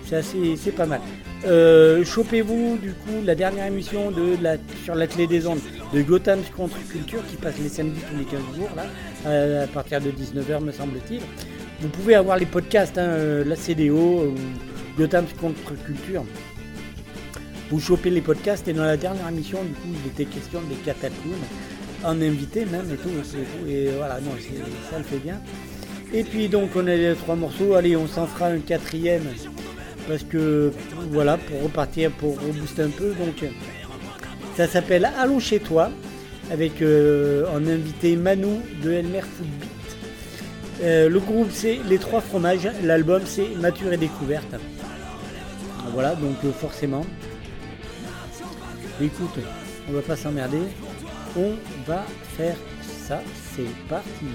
[0.04, 1.00] c'est pas mal.
[1.45, 4.37] Euh, Chopez-vous du coup la dernière émission de
[4.84, 5.61] sur la clé des ondes
[5.93, 8.87] de Gotham Contre-Culture qui passe les samedis tous les 15 jours, là,
[9.24, 11.20] à, à partir de 19h, me semble-t-il.
[11.80, 14.34] Vous pouvez avoir les podcasts, hein, euh, la CDO ou
[14.97, 16.24] Gotham Contre-Culture.
[17.70, 20.76] Vous chopez les podcasts et dans la dernière émission, du coup, il était question des
[20.76, 21.34] cataclysmes,
[22.03, 23.11] en invité même et tout.
[23.68, 24.30] Et, voilà, non,
[24.91, 25.41] ça le fait bien.
[26.14, 27.74] Et puis donc, on a les trois morceaux.
[27.74, 29.24] Allez, on s'en fera un quatrième
[30.07, 30.72] parce que
[31.11, 33.12] voilà, pour repartir, pour rebooster un peu.
[33.14, 33.44] Donc,
[34.57, 35.90] ça s'appelle Allons chez toi
[36.50, 39.70] avec euh, en invité Manu de Elmer Footbeat.
[40.82, 44.54] Euh, le groupe c'est Les Trois Fromages, l'album c'est Nature et Découverte.
[45.92, 47.04] Voilà, donc euh, forcément.
[49.00, 49.38] Écoute,
[49.88, 50.61] on va pas s'emmerder.
[51.36, 51.52] On
[51.86, 52.04] va
[52.36, 52.57] faire
[53.07, 53.20] ça.
[53.54, 54.26] C'est parti.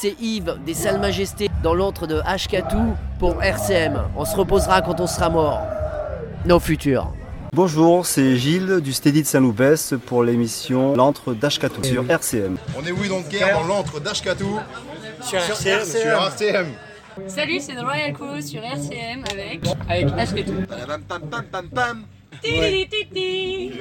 [0.00, 4.00] C'est Yves des Salles Majestés dans l'antre de Hkatou pour RCM.
[4.16, 5.60] On se reposera quand on sera mort.
[6.46, 7.12] Nos futurs.
[7.52, 12.58] Bonjour, c'est Gilles du Steady de Saint-Loupès pour l'émission L'antre d'Ashkatou sur RCM.
[12.76, 14.60] On est oui donc guerre dans l'antre d'Ashkatou.
[15.20, 15.84] Sur RCM.
[15.84, 16.66] Sur RCM.
[17.26, 19.62] Salut, c'est The Royal Crew sur RCM avec.
[19.88, 20.54] Avec Ashketou.
[22.40, 23.72] Titi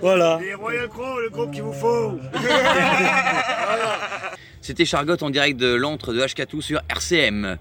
[0.00, 0.38] Voilà.
[0.40, 2.20] Les Royal Crow, le groupe qu'il vous faut.
[4.60, 7.56] C'était Chargotte en direct de l'antre de Hkatou sur RCM.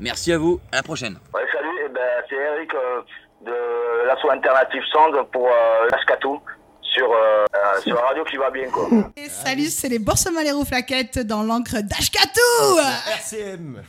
[0.00, 1.18] Merci à vous, à la prochaine.
[1.34, 3.00] Ouais, salut, eh ben, c'est Eric euh,
[3.44, 6.40] de l'asso Alternative Sound pour euh, Ashkatou
[6.82, 8.88] sur, euh, euh, sur la radio qui va bien quoi.
[9.16, 12.78] Et salut, c'est les Boursemans Flaquettes dans l'encre d'Ashkatou
[13.12, 13.82] RCM.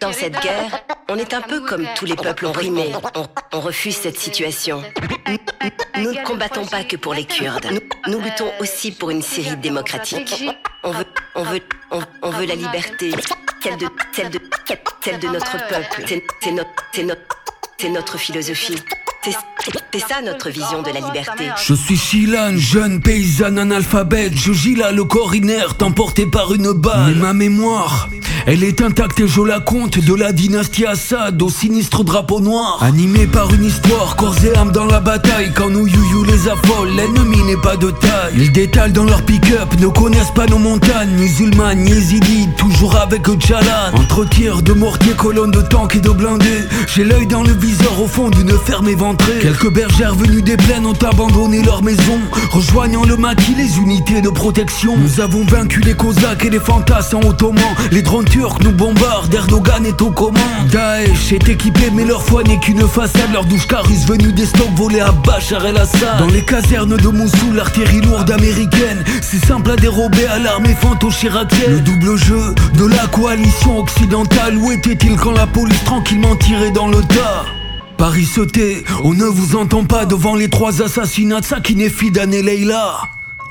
[0.00, 2.92] Dans, cette guerre, on est un peu comme tous les peuples opprimés.
[3.14, 4.82] On, on refuse cette situation.
[5.96, 7.66] Nous, ne combattons pas que pour les Kurdes.
[8.06, 10.44] Nous, luttons aussi pour une Syrie démocratique.
[10.82, 13.12] On veut, la liberté,
[13.62, 16.04] celle de, notre peuple.
[17.78, 18.82] C'est notre philosophie.
[19.22, 21.50] C'est ça notre vision de la liberté.
[21.62, 24.32] Je suis Shilan, jeune paysanne analphabète.
[24.34, 27.14] Je gis là le corps inerte, emporté par une balle.
[27.14, 28.08] Mais ma mémoire,
[28.46, 32.78] elle est intacte et je la compte de la dynastie Assad au sinistre drapeau noir.
[32.82, 35.52] Animé par une histoire, corps et âme dans la bataille.
[35.54, 38.32] Quand nos youyou les affolent, l'ennemi n'est pas de taille.
[38.36, 41.10] Ils détalent dans leur pick-up, ne connaissent pas nos montagnes.
[41.10, 43.92] Musulmanes, yézidis, toujours avec Tchalan.
[43.92, 46.64] Entre tirs de mortiers, colonnes de tanks et de blindés.
[46.94, 50.92] J'ai l'œil dans le viseur au fond d'une ferme Quelques bergères venues des plaines ont
[50.92, 52.18] abandonné leur maison,
[52.50, 54.96] rejoignant le maquis les unités de protection.
[54.96, 57.74] Nous avons vaincu les Cosaques et les fantasmes ottomans.
[57.90, 60.68] Les drones turcs nous bombardent, Erdogan est aux commandes.
[60.70, 63.32] Daesh est équipé, mais leur foi n'est qu'une façade.
[63.32, 66.18] Leur douche carus venus des stocks volés à Bachar el-Assad.
[66.18, 69.04] Dans les casernes de Mossoul, l'artillerie lourde américaine.
[69.22, 71.72] C'est simple à dérober à l'armée fanto-chiracienne.
[71.72, 74.56] Le double jeu de la coalition occidentale.
[74.56, 77.46] Où était-il quand la police tranquillement tirait dans le tas?
[78.00, 82.40] Paris tait, on ne vous entend pas devant les trois assassinats de Sakine Fidan et
[82.40, 82.96] Leila.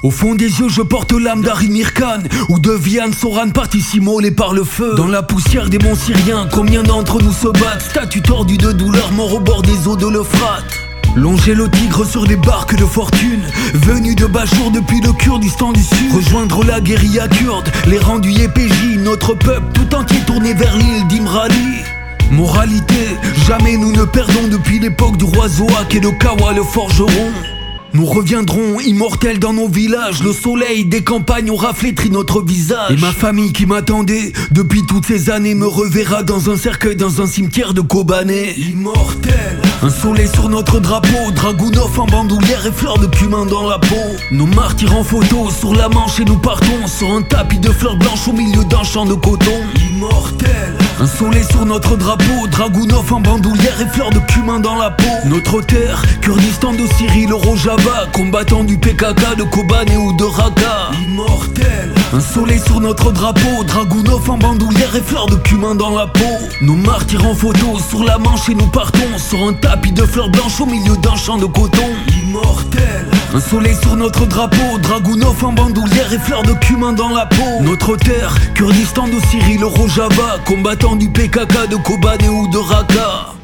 [0.01, 4.31] Au fond des yeux, je porte l'âme d'Arimir Khan ou de Vian Soran parti immolé
[4.31, 4.95] par le feu.
[4.95, 7.83] Dans la poussière des monts syriens, combien d'entre nous se battent?
[7.91, 10.79] Statue tordue de douleur, mort au bord des eaux de l'Euphrate.
[11.15, 13.43] Longer le tigre sur les barques de fortune
[13.75, 18.29] Venu de Bachour depuis le Kurdistan du Sud Rejoindre la guérilla kurde Les rangs du
[18.29, 21.83] YPJ Notre peuple tout entier tourné vers l'île d'Imrali
[22.31, 24.47] Moralité, jamais nous ne perdons.
[24.49, 27.31] Depuis l'époque du roi Zoak et de Kawa le forgeron
[27.93, 30.21] Nous reviendrons immortels dans nos villages.
[30.23, 32.91] Le soleil des campagnes aura flétri notre visage.
[32.91, 37.21] Et ma famille qui m'attendait depuis toutes ces années me reverra dans un cercueil, dans
[37.21, 38.53] un cimetière de Kobané.
[38.57, 39.59] Immortel.
[39.81, 43.95] Un soleil sur notre drapeau, Dragunov en bandoulière et fleurs de cumin dans la peau.
[44.31, 47.97] Nos martyrs en photo sur la manche et nous partons sur un tapis de fleurs
[47.97, 49.63] blanches au milieu d'un champ de coton.
[49.91, 50.75] Immortel.
[51.01, 55.05] Un soleil sur notre drapeau, Dragunov en bandoulière et fleurs de cumin dans la peau.
[55.25, 57.78] Notre terre, Kurdistan de Syrie, le Rojava,
[58.19, 60.91] combattant du PKK, de Kobané ou de Raqqa.
[61.03, 61.93] Immortel.
[62.13, 66.21] Un soleil sur notre drapeau, Dragunov en bandoulière et fleurs de cumin dans la peau.
[66.61, 70.29] Nos martyrs en photo sur la manche et nous partons sur un tapis de fleurs
[70.29, 71.89] blanches au milieu d'un champ de coton.
[72.23, 73.05] Immortel.
[73.33, 77.61] Un soleil sur notre drapeau, Dragunov en bandoulière et fleurs de cumin dans la peau.
[77.61, 83.38] Notre terre, Kurdistan de Syrie, le Rojava, combattant du PKK, de Kobané ou de Raqqa.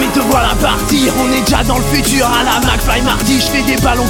[0.00, 1.12] Mais te voilà partir.
[1.18, 2.26] On est déjà dans le futur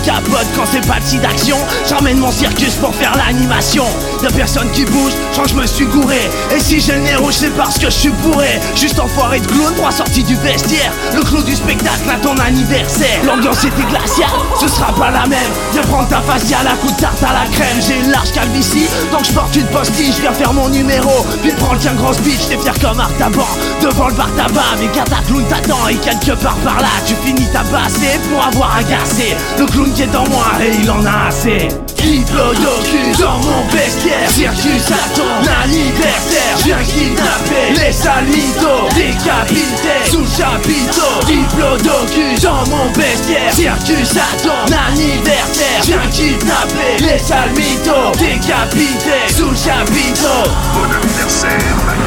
[0.03, 1.57] capotes quand c'est pas de d'action.
[1.89, 3.85] J'emmène mon circus pour faire l'animation.
[4.23, 6.31] Y'a personne qui bouge, je je me suis gouré.
[6.55, 8.61] Et si j'ai le nez rouge c'est parce que je suis bourré.
[8.77, 10.93] Juste enfoiré de clown, trois sorties du vestiaire.
[11.15, 13.25] Le clou du spectacle à ton anniversaire.
[13.25, 14.29] L'ambiance était glaciale,
[14.61, 15.39] ce sera pas la même.
[15.73, 17.79] Viens prendre ta faciale à coup de tarte à la crème.
[17.81, 21.53] J'ai une large calvitie, donc je porte une postille Je viens faire mon numéro, puis
[21.53, 22.49] prendre qu'un gros speech.
[22.49, 23.47] T'es fier comme Artaban,
[23.83, 27.15] devant le bar tabac Mais gars ta clown t'attend et quelque part par là Tu
[27.25, 31.29] finis tabassé pour avoir agacé Le clown qui est en moi et il en a
[31.29, 31.69] assez.
[31.97, 36.57] Diplodocus dans mon vestiaire Circus à ton anniversaire.
[36.59, 41.21] Je viens kidnapper les salitos Décapité sous chapiteau.
[41.27, 45.83] Diplodocus dans mon vestiaire Circus à ton anniversaire.
[45.83, 50.43] Je viens kidnapper les salmitos Décapité sous chapiteau.
[50.75, 51.93] Bon anniversaire, ma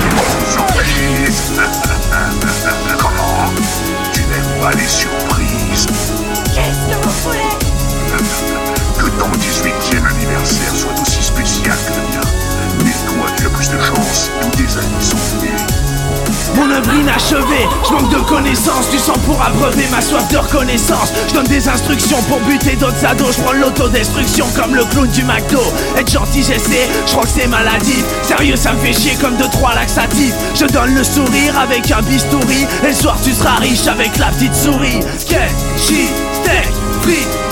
[2.98, 3.46] Comment
[4.14, 4.88] Tu n'aimes pas les
[16.56, 21.12] Mon œuvre inachevé, je manque de connaissances, du sang pour abreuver ma soif de reconnaissance.
[21.28, 25.24] Je donne des instructions pour buter d'autres ados, je prends l'autodestruction comme le clown du
[25.24, 25.62] McDo.
[25.98, 28.04] Être gentil, j'essaie, je crois que c'est maladif.
[28.24, 30.36] Sérieux, ça me fait chier comme deux trois laxatifs.
[30.56, 34.28] Je donne le sourire avec un bistouri, et le soir tu seras riche avec la
[34.28, 35.00] petite souris.
[35.18, 36.10] Sketchy,
[36.42, 36.72] steak,
[37.02, 37.44] frites,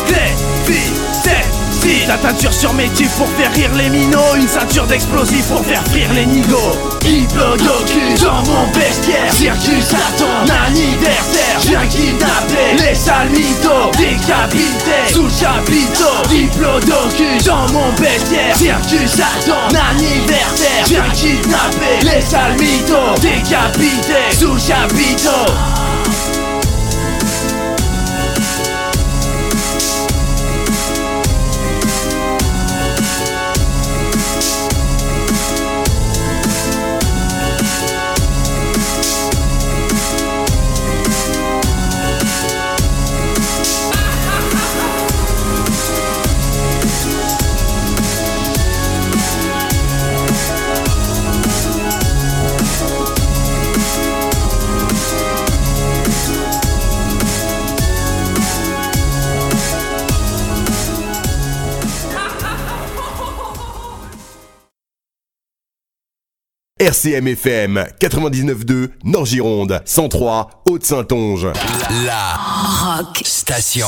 [2.07, 5.84] la teinture sur mes tifs pour faire rire les minots Une ceinture d'explosifs pour faire
[5.88, 11.59] frire les nigauds Diplodocus dans mon vestiaire Circus ton anniversaire.
[11.61, 20.85] Viens kidnapper les salmitos Décapité sous chapiteau Diplodocus dans mon vestiaire Circus ton anniversaire.
[20.85, 25.51] Viens kidnapper les salmitos Décapité sous chapiteau
[66.81, 71.53] RCM FM 99.2 Nord-Gironde 103 Haute-Saintonge.
[72.05, 72.39] La
[72.97, 73.87] Rock Station.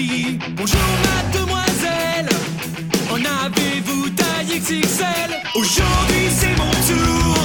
[0.00, 2.28] Bonjour mademoiselle,
[3.10, 5.30] en avez-vous taille XXL?
[5.54, 7.39] Aujourd'hui c'est mon tour,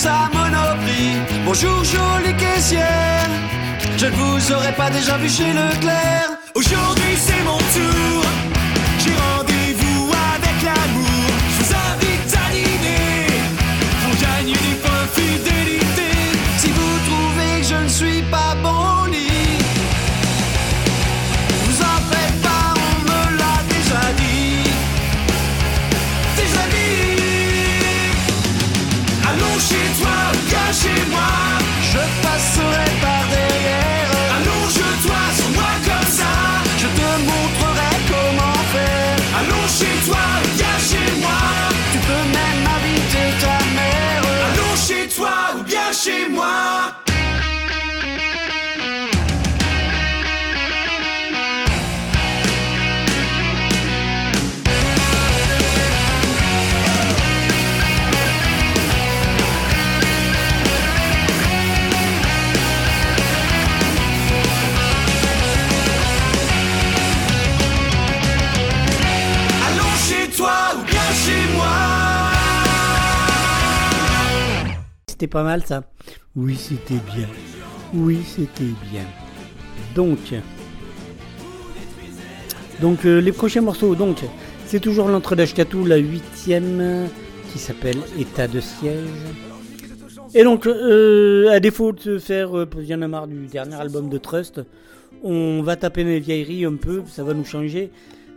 [0.00, 1.16] course à Monoprix.
[1.44, 3.28] Bonjour jolie caissière,
[3.96, 6.30] je ne vous aurais pas déjà vu chez Leclerc.
[6.54, 8.24] Aujourd'hui c'est mon tour,
[75.30, 75.84] pas mal ça.
[76.36, 77.28] Oui, c'était bien.
[77.94, 79.04] Oui, c'était bien.
[79.94, 80.18] Donc,
[82.80, 83.94] donc euh, les prochains morceaux.
[83.94, 84.18] Donc,
[84.66, 87.08] c'est toujours l'entre d'Ashkatou, la huitième,
[87.52, 89.08] qui s'appelle État de siège.
[90.34, 94.60] Et donc, euh, à défaut de se faire, euh, marre du dernier album de Trust,
[95.24, 97.90] on va taper les vieilleries un peu, ça va nous changer.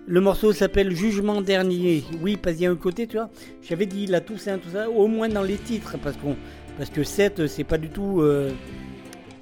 [0.06, 2.04] Le morceau s'appelle Jugement dernier.
[2.22, 3.30] Oui, parce qu'il y a un côté, tu vois.
[3.62, 6.36] J'avais dit la Toussaint, tout ça, au moins dans les titres, parce qu'on,
[6.78, 8.52] parce que 7, c'est pas du tout, euh,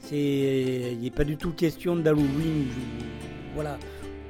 [0.02, 2.68] c'est, il n'est pas du tout question d'Halloween,
[3.56, 3.78] voilà,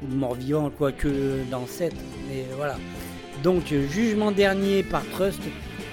[0.03, 1.93] ou de mort-vivant, quoi, que dans 7.
[2.29, 2.77] Mais voilà.
[3.43, 5.41] Donc, euh, Jugement dernier par Trust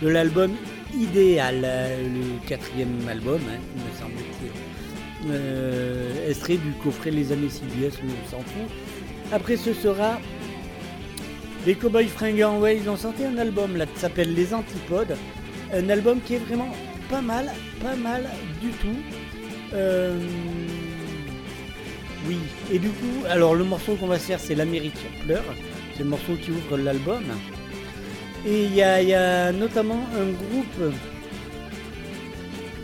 [0.03, 0.53] de l'album
[0.95, 4.29] Idéal, euh, le quatrième album, hein, il me semble.
[5.27, 8.71] Euh, du coffret Les années CBS, mais on s'en fout.
[9.33, 10.19] Après, ce sera
[11.67, 12.61] les Cowboys Fringants.
[12.61, 15.17] Ouais, ils ont sorti un album là qui s'appelle Les Antipodes.
[15.73, 16.69] Un album qui est vraiment
[17.09, 17.51] pas mal,
[17.83, 18.29] pas mal
[18.61, 18.97] du tout.
[19.75, 20.19] Euh,
[22.27, 22.39] Oui,
[22.73, 25.45] et du coup, alors le morceau qu'on va faire, c'est L'Amérique pleure.
[25.97, 27.25] C'est le morceau qui ouvre l'album.
[28.47, 30.95] Et il y a, notamment un groupe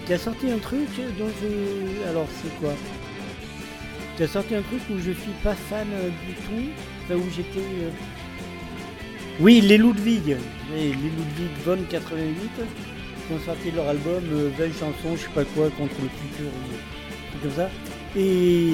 [0.07, 0.89] qui a sorti un truc
[1.19, 2.09] dont je.
[2.11, 2.75] Alors, c'est quoi?
[4.17, 5.87] Qui a sorti un truc où je suis pas fan
[6.27, 6.71] du tout.
[7.05, 7.59] Enfin, où j'étais.
[7.59, 7.91] euh,
[9.41, 10.37] Oui, les Ludwig.
[10.75, 12.51] Les Ludwig von 88
[13.27, 16.47] qui ont sorti leur album euh, 20 chansons, je sais pas quoi, contre le futur,
[16.47, 17.71] ou comme ça.
[18.17, 18.69] Et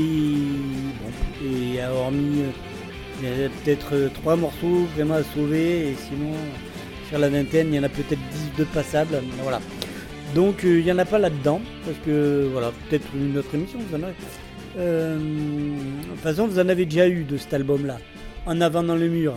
[1.01, 2.51] bon, et hormis, euh,
[3.23, 6.33] il y a peut-être euh, trois morceaux vraiment à sauver, et sinon,
[7.09, 8.21] sur la vingtaine, il y en a peut-être
[8.55, 9.23] 10 de passables.
[9.43, 9.61] Voilà.
[10.35, 13.79] Donc euh, il n'y en a pas là-dedans, parce que voilà, peut-être une autre émission,
[13.79, 14.15] vous en avez.
[14.77, 15.19] De
[16.11, 17.99] toute façon, vous en avez déjà eu de cet album-là.
[18.47, 19.35] En avant dans le mur,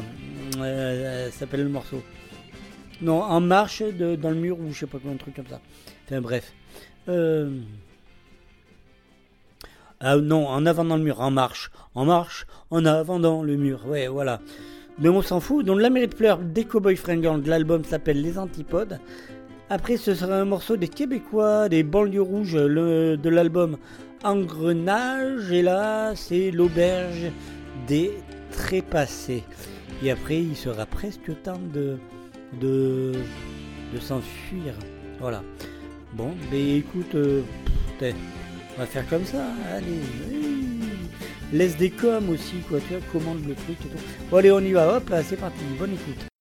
[0.54, 2.04] ça s'appelle le morceau.
[3.04, 5.60] Non, en marche dans le mur ou je sais pas quoi, un truc comme ça.
[6.06, 6.54] Enfin bref.
[7.10, 7.60] Euh,
[10.00, 11.70] Ah non, en avant dans le mur, en marche.
[11.96, 13.86] En marche, en avant dans le mur.
[13.88, 14.40] Ouais, voilà.
[15.00, 15.66] Mais on s'en fout.
[15.66, 19.00] Donc l'Amérique pleure des Cowboys Fringants de l'album s'appelle Les Antipodes.
[19.70, 23.78] Après, ce sera un morceau des Québécois, des banlieues rouges de l'album
[24.24, 25.52] Engrenage.
[25.52, 27.32] Et là, c'est l'auberge
[27.88, 28.12] des
[28.52, 29.44] trépassés.
[30.04, 31.98] Et après, il sera presque temps de,
[32.60, 33.14] de,
[33.94, 34.74] de s'enfuir.
[35.20, 35.44] Voilà.
[36.14, 37.42] Bon, ben écoute, euh,
[38.02, 39.46] on va faire comme ça.
[39.72, 40.02] Allez,
[41.52, 42.80] laisse des coms aussi, quoi.
[42.88, 44.04] Tu vois, commande le truc et tout.
[44.30, 44.98] Bon, allez, on y va.
[44.98, 45.64] Hop, là, c'est parti.
[45.80, 46.33] Bonne écoute.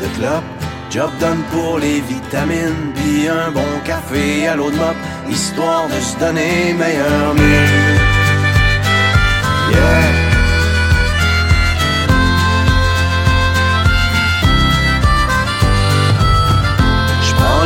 [0.00, 0.44] De clope,
[0.90, 4.96] job done pour les vitamines, puis un bon café à l'eau de mop,
[5.28, 8.00] histoire de se donner meilleur mine.
[9.72, 10.26] Yeah!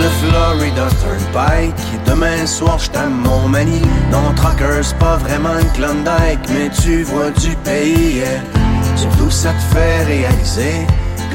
[0.02, 5.70] Le Florida Turnpike Demain soir je t'aime mon mani Non Trucker c'est pas vraiment une
[5.73, 8.40] Klondike Mais tu vois du pays yeah.
[8.97, 10.86] Surtout ça te fait réaliser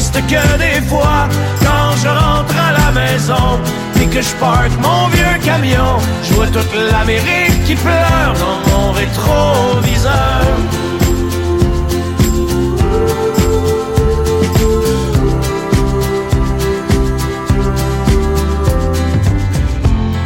[0.00, 1.28] Que des fois,
[1.60, 3.58] quand je rentre à la maison,
[4.00, 8.92] et que je parque mon vieux camion, je vois toute l'Amérique qui pleure dans mon
[8.92, 10.44] rétroviseur.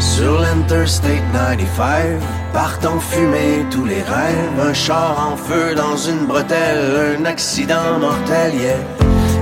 [0.00, 2.20] Sur l'Interstate 95,
[2.52, 4.68] partent en fumée tous les rêves.
[4.68, 9.03] Un char en feu dans une bretelle, un accident mortel, yeah.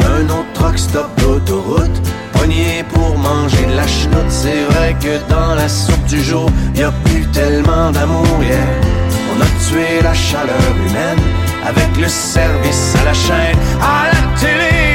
[0.00, 2.00] Un autre truck stop d'autoroute
[2.32, 6.82] Pogné pour manger de la chenoute C'est vrai que dans la soupe du jour y
[6.82, 8.26] a plus tellement d'amour.
[9.32, 10.56] On a tué la chaleur
[10.86, 11.20] humaine
[11.64, 14.85] Avec le service à la chaîne À la télé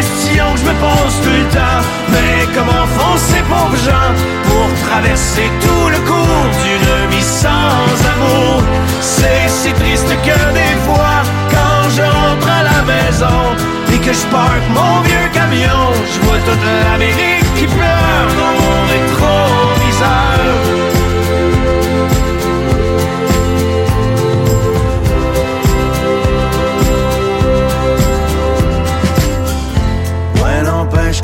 [0.00, 1.82] La question que je me pose tout le temps.
[2.08, 4.14] Mais comment font ces pauvres gens
[4.44, 8.62] Pour traverser tout le cours d'une vie sans amour?
[9.02, 11.20] C'est si triste que des fois
[11.50, 13.40] Quand je rentre à la maison
[13.92, 18.78] Et que je parque mon vieux camion Je vois toute l'Amérique qui pleure dans mon
[18.92, 20.99] rétroviseur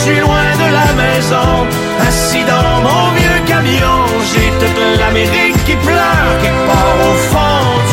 [0.00, 1.66] suis loin de la maison,
[2.08, 3.98] assis dans mon vieux camion,
[4.30, 7.91] j'ai toute l'Amérique qui pleure quelque part au fond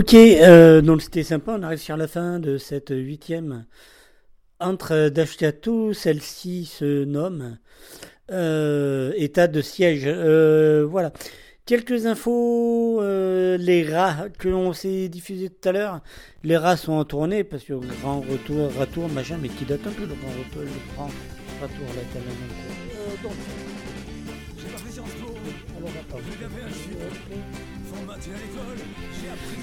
[0.00, 3.66] Ok, euh, donc c'était sympa, on arrive sur la fin de cette huitième.
[4.58, 7.58] Entre Dashkatu, celle-ci se nomme
[8.30, 10.04] euh, État de siège.
[10.06, 11.12] Euh, voilà.
[11.66, 16.00] Quelques infos, les rats que l'on s'est diffusé tout à l'heure,
[16.44, 19.92] les rats sont en tournée parce que grand retour, retour, machin, mais qui date un
[19.92, 21.10] peu le grand retour, le grand
[21.60, 22.02] retour là,
[23.22, 23.32] donc,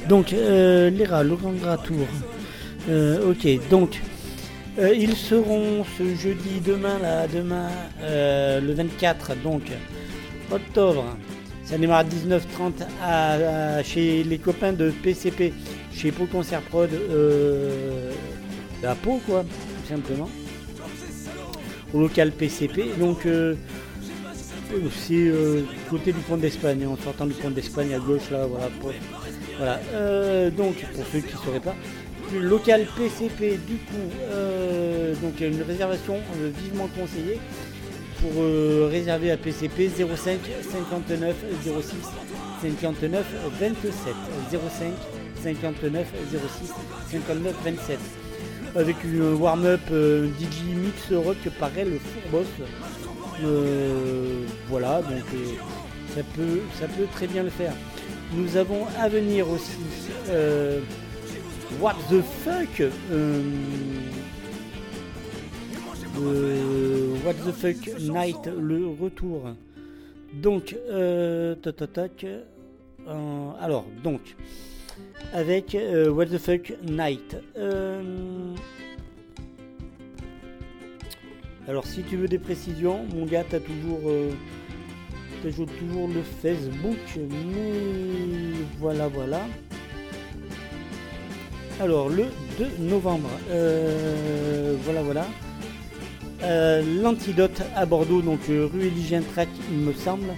[0.08, 2.08] Donc, euh, les le grand ratour.
[2.90, 4.02] Euh, ok, donc,
[4.80, 7.68] euh, ils seront ce jeudi, demain, là, demain,
[8.02, 9.64] euh, le 24, donc,
[10.52, 11.04] octobre.
[11.66, 15.52] Ça démarre à 19h30 à, chez les copains de PCP,
[15.94, 16.90] chez Pau Concert Prod,
[18.84, 20.30] à Pau, quoi, tout simplement.
[21.94, 22.86] Au local PCP.
[22.98, 23.28] Donc,
[25.06, 25.32] c'est
[25.90, 28.68] côté du pont d'Espagne, en sortant du pont d'Espagne à gauche, là, voilà.
[28.80, 28.94] pour-
[29.58, 29.80] voilà.
[29.94, 31.76] Euh, donc, pour ceux qui ne sauraient pas,
[32.34, 37.40] le local PCP, du coup, euh, donc une réservation euh, vivement conseillée
[38.20, 38.44] pour
[38.90, 40.40] réserver à PCP 05
[40.72, 41.96] 59 06
[42.64, 43.26] 59
[43.60, 44.16] 27
[44.52, 44.94] 05
[45.44, 46.74] 59 06
[47.12, 48.00] 59 27
[48.76, 52.00] avec une warm-up euh, DJ Mix Rock par elle
[52.32, 52.48] Boss.
[53.44, 55.24] Euh, voilà, donc
[56.16, 57.74] ça, peut, ça peut très bien le faire.
[58.34, 59.78] Nous avons à venir aussi
[60.30, 60.82] euh,
[61.80, 63.42] What the fuck euh,
[66.20, 69.56] euh, What the fuck Night, le retour.
[70.34, 70.76] Donc,
[71.62, 72.26] tac, tac,
[73.62, 74.36] alors, donc,
[75.34, 75.78] avec
[76.10, 77.38] What the fuck Night.
[81.68, 84.02] Alors, si tu veux des précisions, mon gars, t'as toujours,
[85.42, 89.42] t'as toujours le Facebook, mais voilà, voilà.
[91.80, 92.26] Alors, le
[92.58, 95.28] 2 novembre, euh, voilà, voilà.
[96.42, 100.30] Euh, L'antidote à Bordeaux, donc euh, rue Elysian Track, il me semble.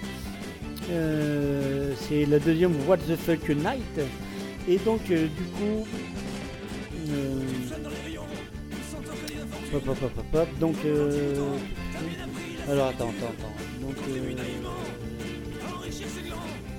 [2.08, 4.00] C'est la deuxième What the Fuck Night.
[4.68, 5.86] Et donc, du coup.
[9.74, 10.48] hop, hop, hop.
[10.58, 10.76] Donc.
[12.68, 13.86] alors, attends, attends, attends.
[13.86, 13.96] Donc.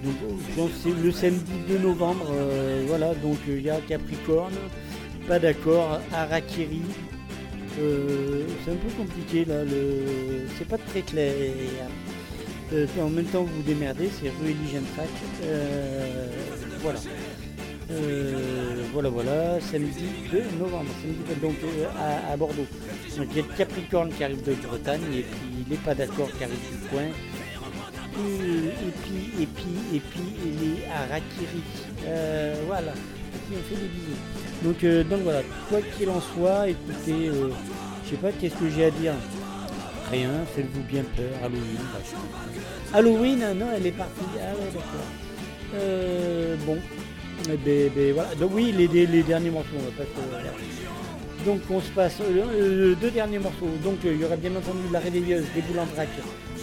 [0.03, 4.53] Donc, c'est le samedi 2 novembre, euh, voilà, donc euh, il y a Capricorne,
[5.27, 5.99] pas d'accord.
[6.11, 6.81] Harakiri.
[7.79, 9.63] Euh, c'est un peu compliqué là,
[10.57, 11.33] c'est pas très clair.
[12.99, 15.09] En même temps vous vous démerdez, c'est rue Elysian Track.
[16.81, 16.99] Voilà.
[18.93, 21.55] Voilà, voilà, samedi 2 novembre, samedi donc
[21.97, 22.67] à, à Bordeaux.
[23.17, 26.29] Donc il y a le Capricorne qui arrive de Bretagne et puis les pas d'accord
[26.37, 27.07] qui arrivent du coin.
[28.17, 30.21] Et, et puis, et puis, et puis,
[30.61, 31.63] les Harakiri.
[32.05, 32.91] Euh, voilà,
[33.69, 34.67] fait des.
[34.67, 37.49] Donc, euh, donc voilà, quoi qu'il en soit, écoutez, euh,
[38.05, 39.13] je sais pas qu'est-ce que j'ai à dire?
[40.11, 41.77] Rien, faites-vous bien peur, Halloween.
[42.93, 44.11] Halloween, non, elle est partie.
[44.35, 45.07] Ah ouais, d'accord.
[45.75, 46.77] Euh, bon,
[47.49, 48.35] Eh ben, ben, voilà.
[48.35, 51.00] Donc oui, les, les- derniers morceaux, on va pas se-.
[51.45, 53.69] Donc on se passe euh, euh, deux derniers morceaux.
[53.83, 56.09] Donc euh, il y aura bien entendu la réveilleuse des vrac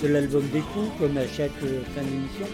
[0.02, 2.46] de l'album des coups, comme à chaque fin d'émission.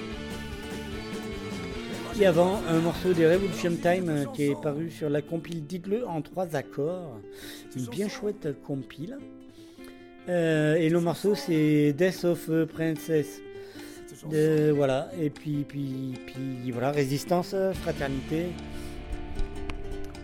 [2.19, 6.23] Et avant, un morceau des Revolution Time qui est paru sur la compile Dites-le en
[6.23, 7.19] trois accords.
[7.77, 9.19] Une bien chouette compile.
[10.29, 13.43] Et le morceau c'est Death of Princess.
[14.75, 18.47] Voilà, et puis, puis, puis voilà, résistance, fraternité.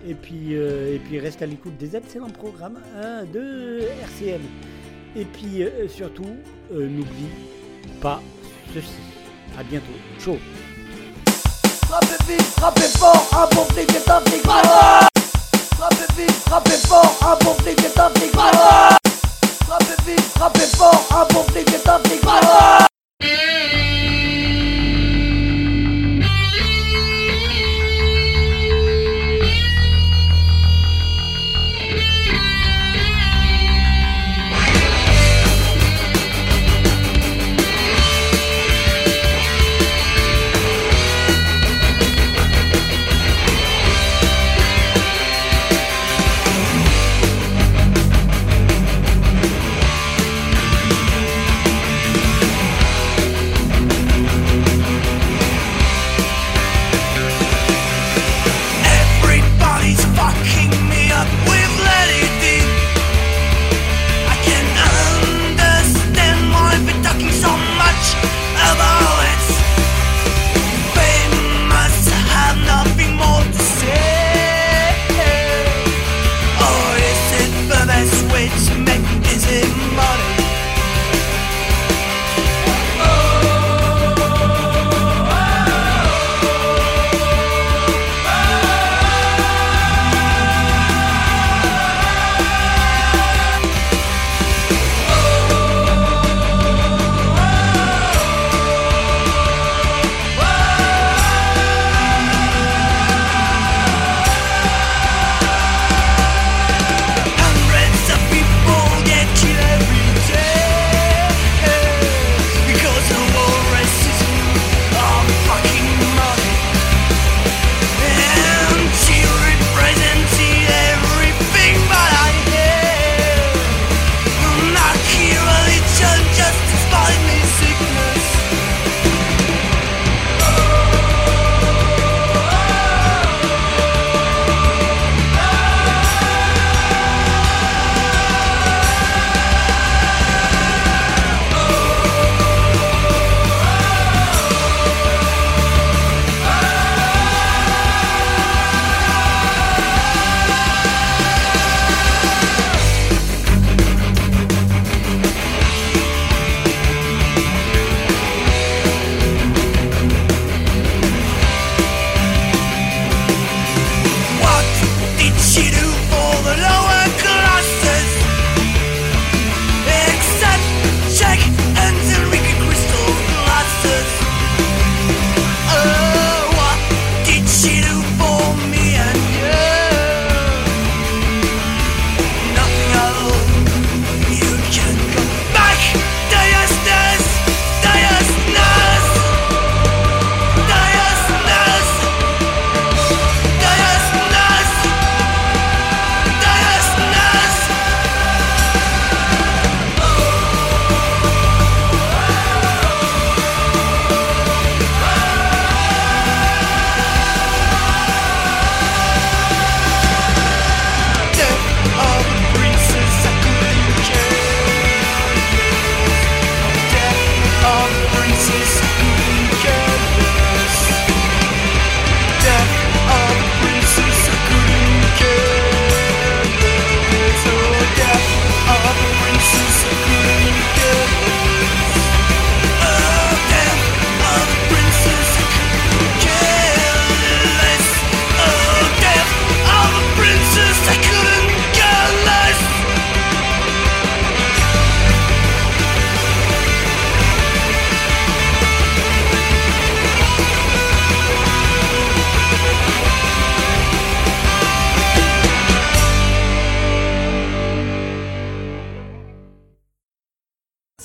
[0.06, 4.40] Et puis, euh, et puis reste à l'écoute des excellents programmes hein, de RCM.
[5.16, 6.36] Et puis euh, surtout,
[6.72, 7.28] euh, n'oublie
[8.00, 8.22] pas
[8.74, 8.88] ceci.
[9.58, 9.86] À bientôt.
[10.18, 10.38] Ciao.
[11.86, 15.08] Frappez vite, frappez fort, un bon flic est un flic mort
[15.76, 18.98] Frappez vite, frappez fort, un bon flic est un flic mort
[19.66, 22.86] Frappez vite, frappez fort, un bon flic est un flic mort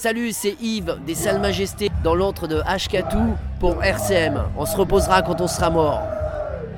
[0.06, 4.40] Salut, c'est Yves des Salles Majestés dans l'antre de Ashkatou pour RCM.
[4.56, 6.00] On se reposera quand on sera mort.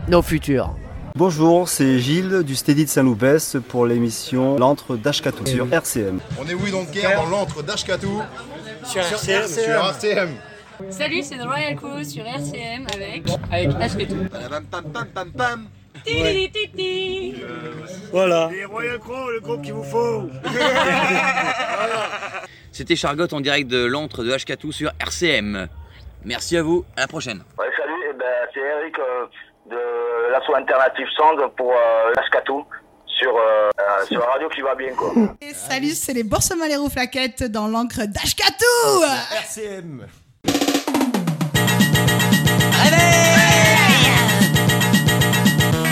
[0.08, 0.74] Nos futurs.
[1.14, 6.22] Bonjour, c'est Gilles du Steady de Saint-Loupès pour l'émission L'antre d'Ashkatou sur RCM.
[6.40, 8.22] On est Don't Care dans l'antre d'Ashkatou
[8.86, 9.46] Sur RCM.
[9.46, 10.30] Sur RCM.
[10.90, 13.24] Salut, c'est The Royal Crew sur RCM avec.
[13.52, 14.08] Avec.
[16.06, 17.36] Ti-ti-ti-ti.
[18.14, 18.50] Voilà.
[18.54, 20.30] Les Royal Crow, le groupe qu'il vous faut.
[22.78, 25.68] C'était Chargotte en direct de l'antre de Ashkatou sur RCM.
[26.24, 27.44] Merci à vous, à la prochaine.
[27.58, 29.26] Ouais, salut, eh ben, c'est Eric euh,
[29.68, 32.64] de l'asso alternative Sound pour euh, Ashkatou
[33.08, 35.12] sur, euh, euh, sur la radio qui va bien quoi.
[35.42, 39.04] Et salut, c'est les Boursemaleros Flaquettes dans l'encre d'Ashkatou
[39.40, 40.06] RCM.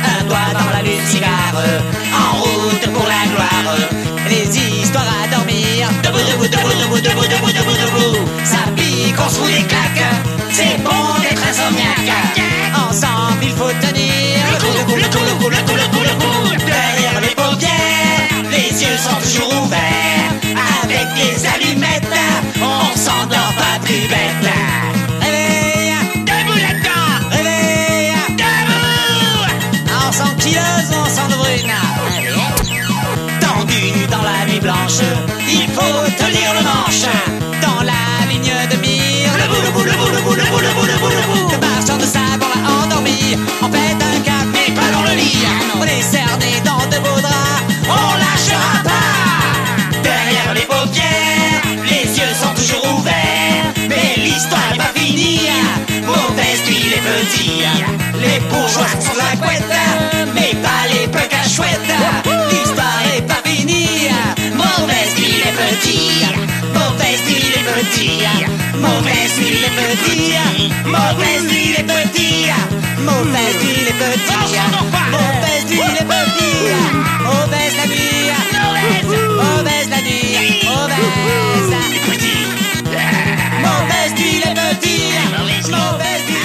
[0.03, 1.63] Un doigt dans la lune cigare,
[2.13, 4.14] en route pour la gloire.
[6.23, 8.17] Debout, debout, debout, debout, debout, debout, debout.
[8.43, 10.05] Ça pique, on se fout des claques,
[10.51, 12.41] c'est bon d'être insomniaque.
[12.75, 15.87] Ensemble, il faut tenir le coup, le coup, le coup, le coup, le coup, le
[15.89, 16.65] coup, le coup.
[16.65, 20.31] Derrière les paupières, les yeux sont toujours ouverts.
[20.83, 22.17] Avec des allumettes,
[22.61, 24.64] on s'endort pas plus bête.
[36.17, 37.05] te lire le manche.
[37.61, 39.31] Dans la ligne de mire.
[39.37, 44.01] Le boule, boule, boule, boule, boule, boule, boule, Le marchand de l'a endormi On pète
[44.01, 45.37] un cap mais pas dans le lit.
[45.79, 47.63] On les serre des dents de beaux draps.
[47.87, 50.01] On lâchera pas.
[50.01, 53.73] Derrière les paupières Les yeux sont toujours ouverts.
[53.89, 55.49] Mais l'histoire n'est pas finie.
[56.05, 57.63] Mauvaise nuit les petits
[58.19, 59.63] Les bourgeois sont la couette.
[60.33, 62.24] Mais pas les pecs à chouette
[67.95, 68.19] petit,
[68.79, 70.35] mauvais style est petit,
[70.85, 72.51] mauvais style est petit,
[72.99, 74.59] mauvais style est petit,
[75.11, 76.57] mauvais style est petit,
[77.23, 78.31] mauvaise la vie,
[79.39, 81.15] mauvaise la vie, mauvaise.
[83.61, 85.13] Mauvais style est petit,
[85.71, 86.44] mauvais style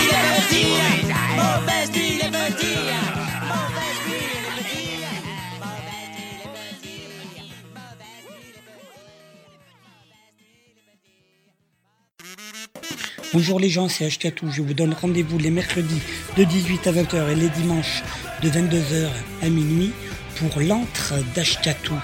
[13.33, 14.51] Bonjour les gens, c'est Ashkatou.
[14.51, 16.01] Je vous donne rendez-vous les mercredis
[16.37, 18.03] de 18 à 20h et les dimanches
[18.43, 19.09] de 22h
[19.41, 19.93] à minuit
[20.37, 21.95] pour l'antre d'Ashkatou.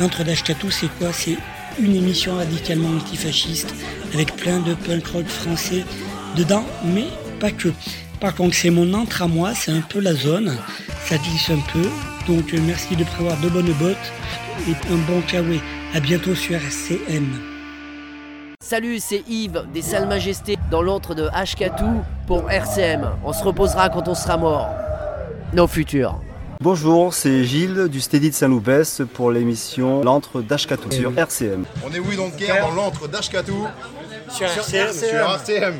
[0.00, 1.12] L'antre d'Ashkatou, c'est quoi?
[1.12, 1.36] C'est
[1.78, 3.74] une émission radicalement antifasciste
[4.14, 5.84] avec plein de punk rock français
[6.36, 7.08] dedans, mais
[7.38, 7.68] pas que.
[8.18, 10.56] Par contre, c'est mon antre à moi, c'est un peu la zone,
[11.04, 11.86] ça glisse un peu.
[12.26, 14.12] Donc merci de prévoir de bonnes bottes
[14.66, 15.60] et un bon kawaii.
[15.92, 17.51] À bientôt sur RCM.
[18.62, 23.10] Salut, c'est Yves des Salles Majestés dans l'antre de Ashkatou pour RCM.
[23.24, 24.68] On se reposera quand on sera mort.
[25.52, 26.20] Nos futurs.
[26.60, 31.64] Bonjour, c'est Gilles du Steady de Saint-Loupès pour l'émission L'antre d'Ashkatou sur RCM.
[31.84, 33.66] On est Don't Care dans l'antre d'Ashkatou
[34.28, 34.92] Sur RCM.
[34.92, 35.74] Sur RCM.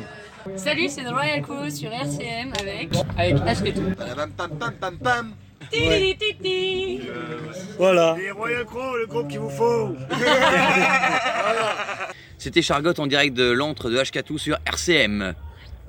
[0.57, 2.89] Salut, c'est The Royal Crew sur RCM avec.
[3.17, 3.93] Avec Ashketou.
[5.71, 6.99] Ti-ti-ti-ti.
[7.77, 8.17] Voilà.
[8.19, 9.95] Les Royal Crow, le groupe qu'il vous faut.
[12.43, 15.33] C'était Chargotte en direct de l'antre de Ashkatou sur RCM.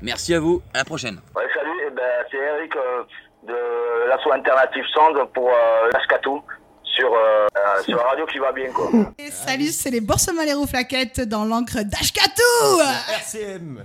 [0.02, 1.20] Merci à vous, à la prochaine.
[1.34, 3.02] Ouais, salut, eh ben, c'est Eric euh,
[3.42, 6.40] de l'asso alternative Sound pour euh, Ashkatou
[6.84, 8.88] sur, euh, euh, sur la radio qui va bien quoi.
[9.18, 13.82] Et salut, c'est les Boursemaleros Flaquettes dans l'encre d'Ashkatou RCM.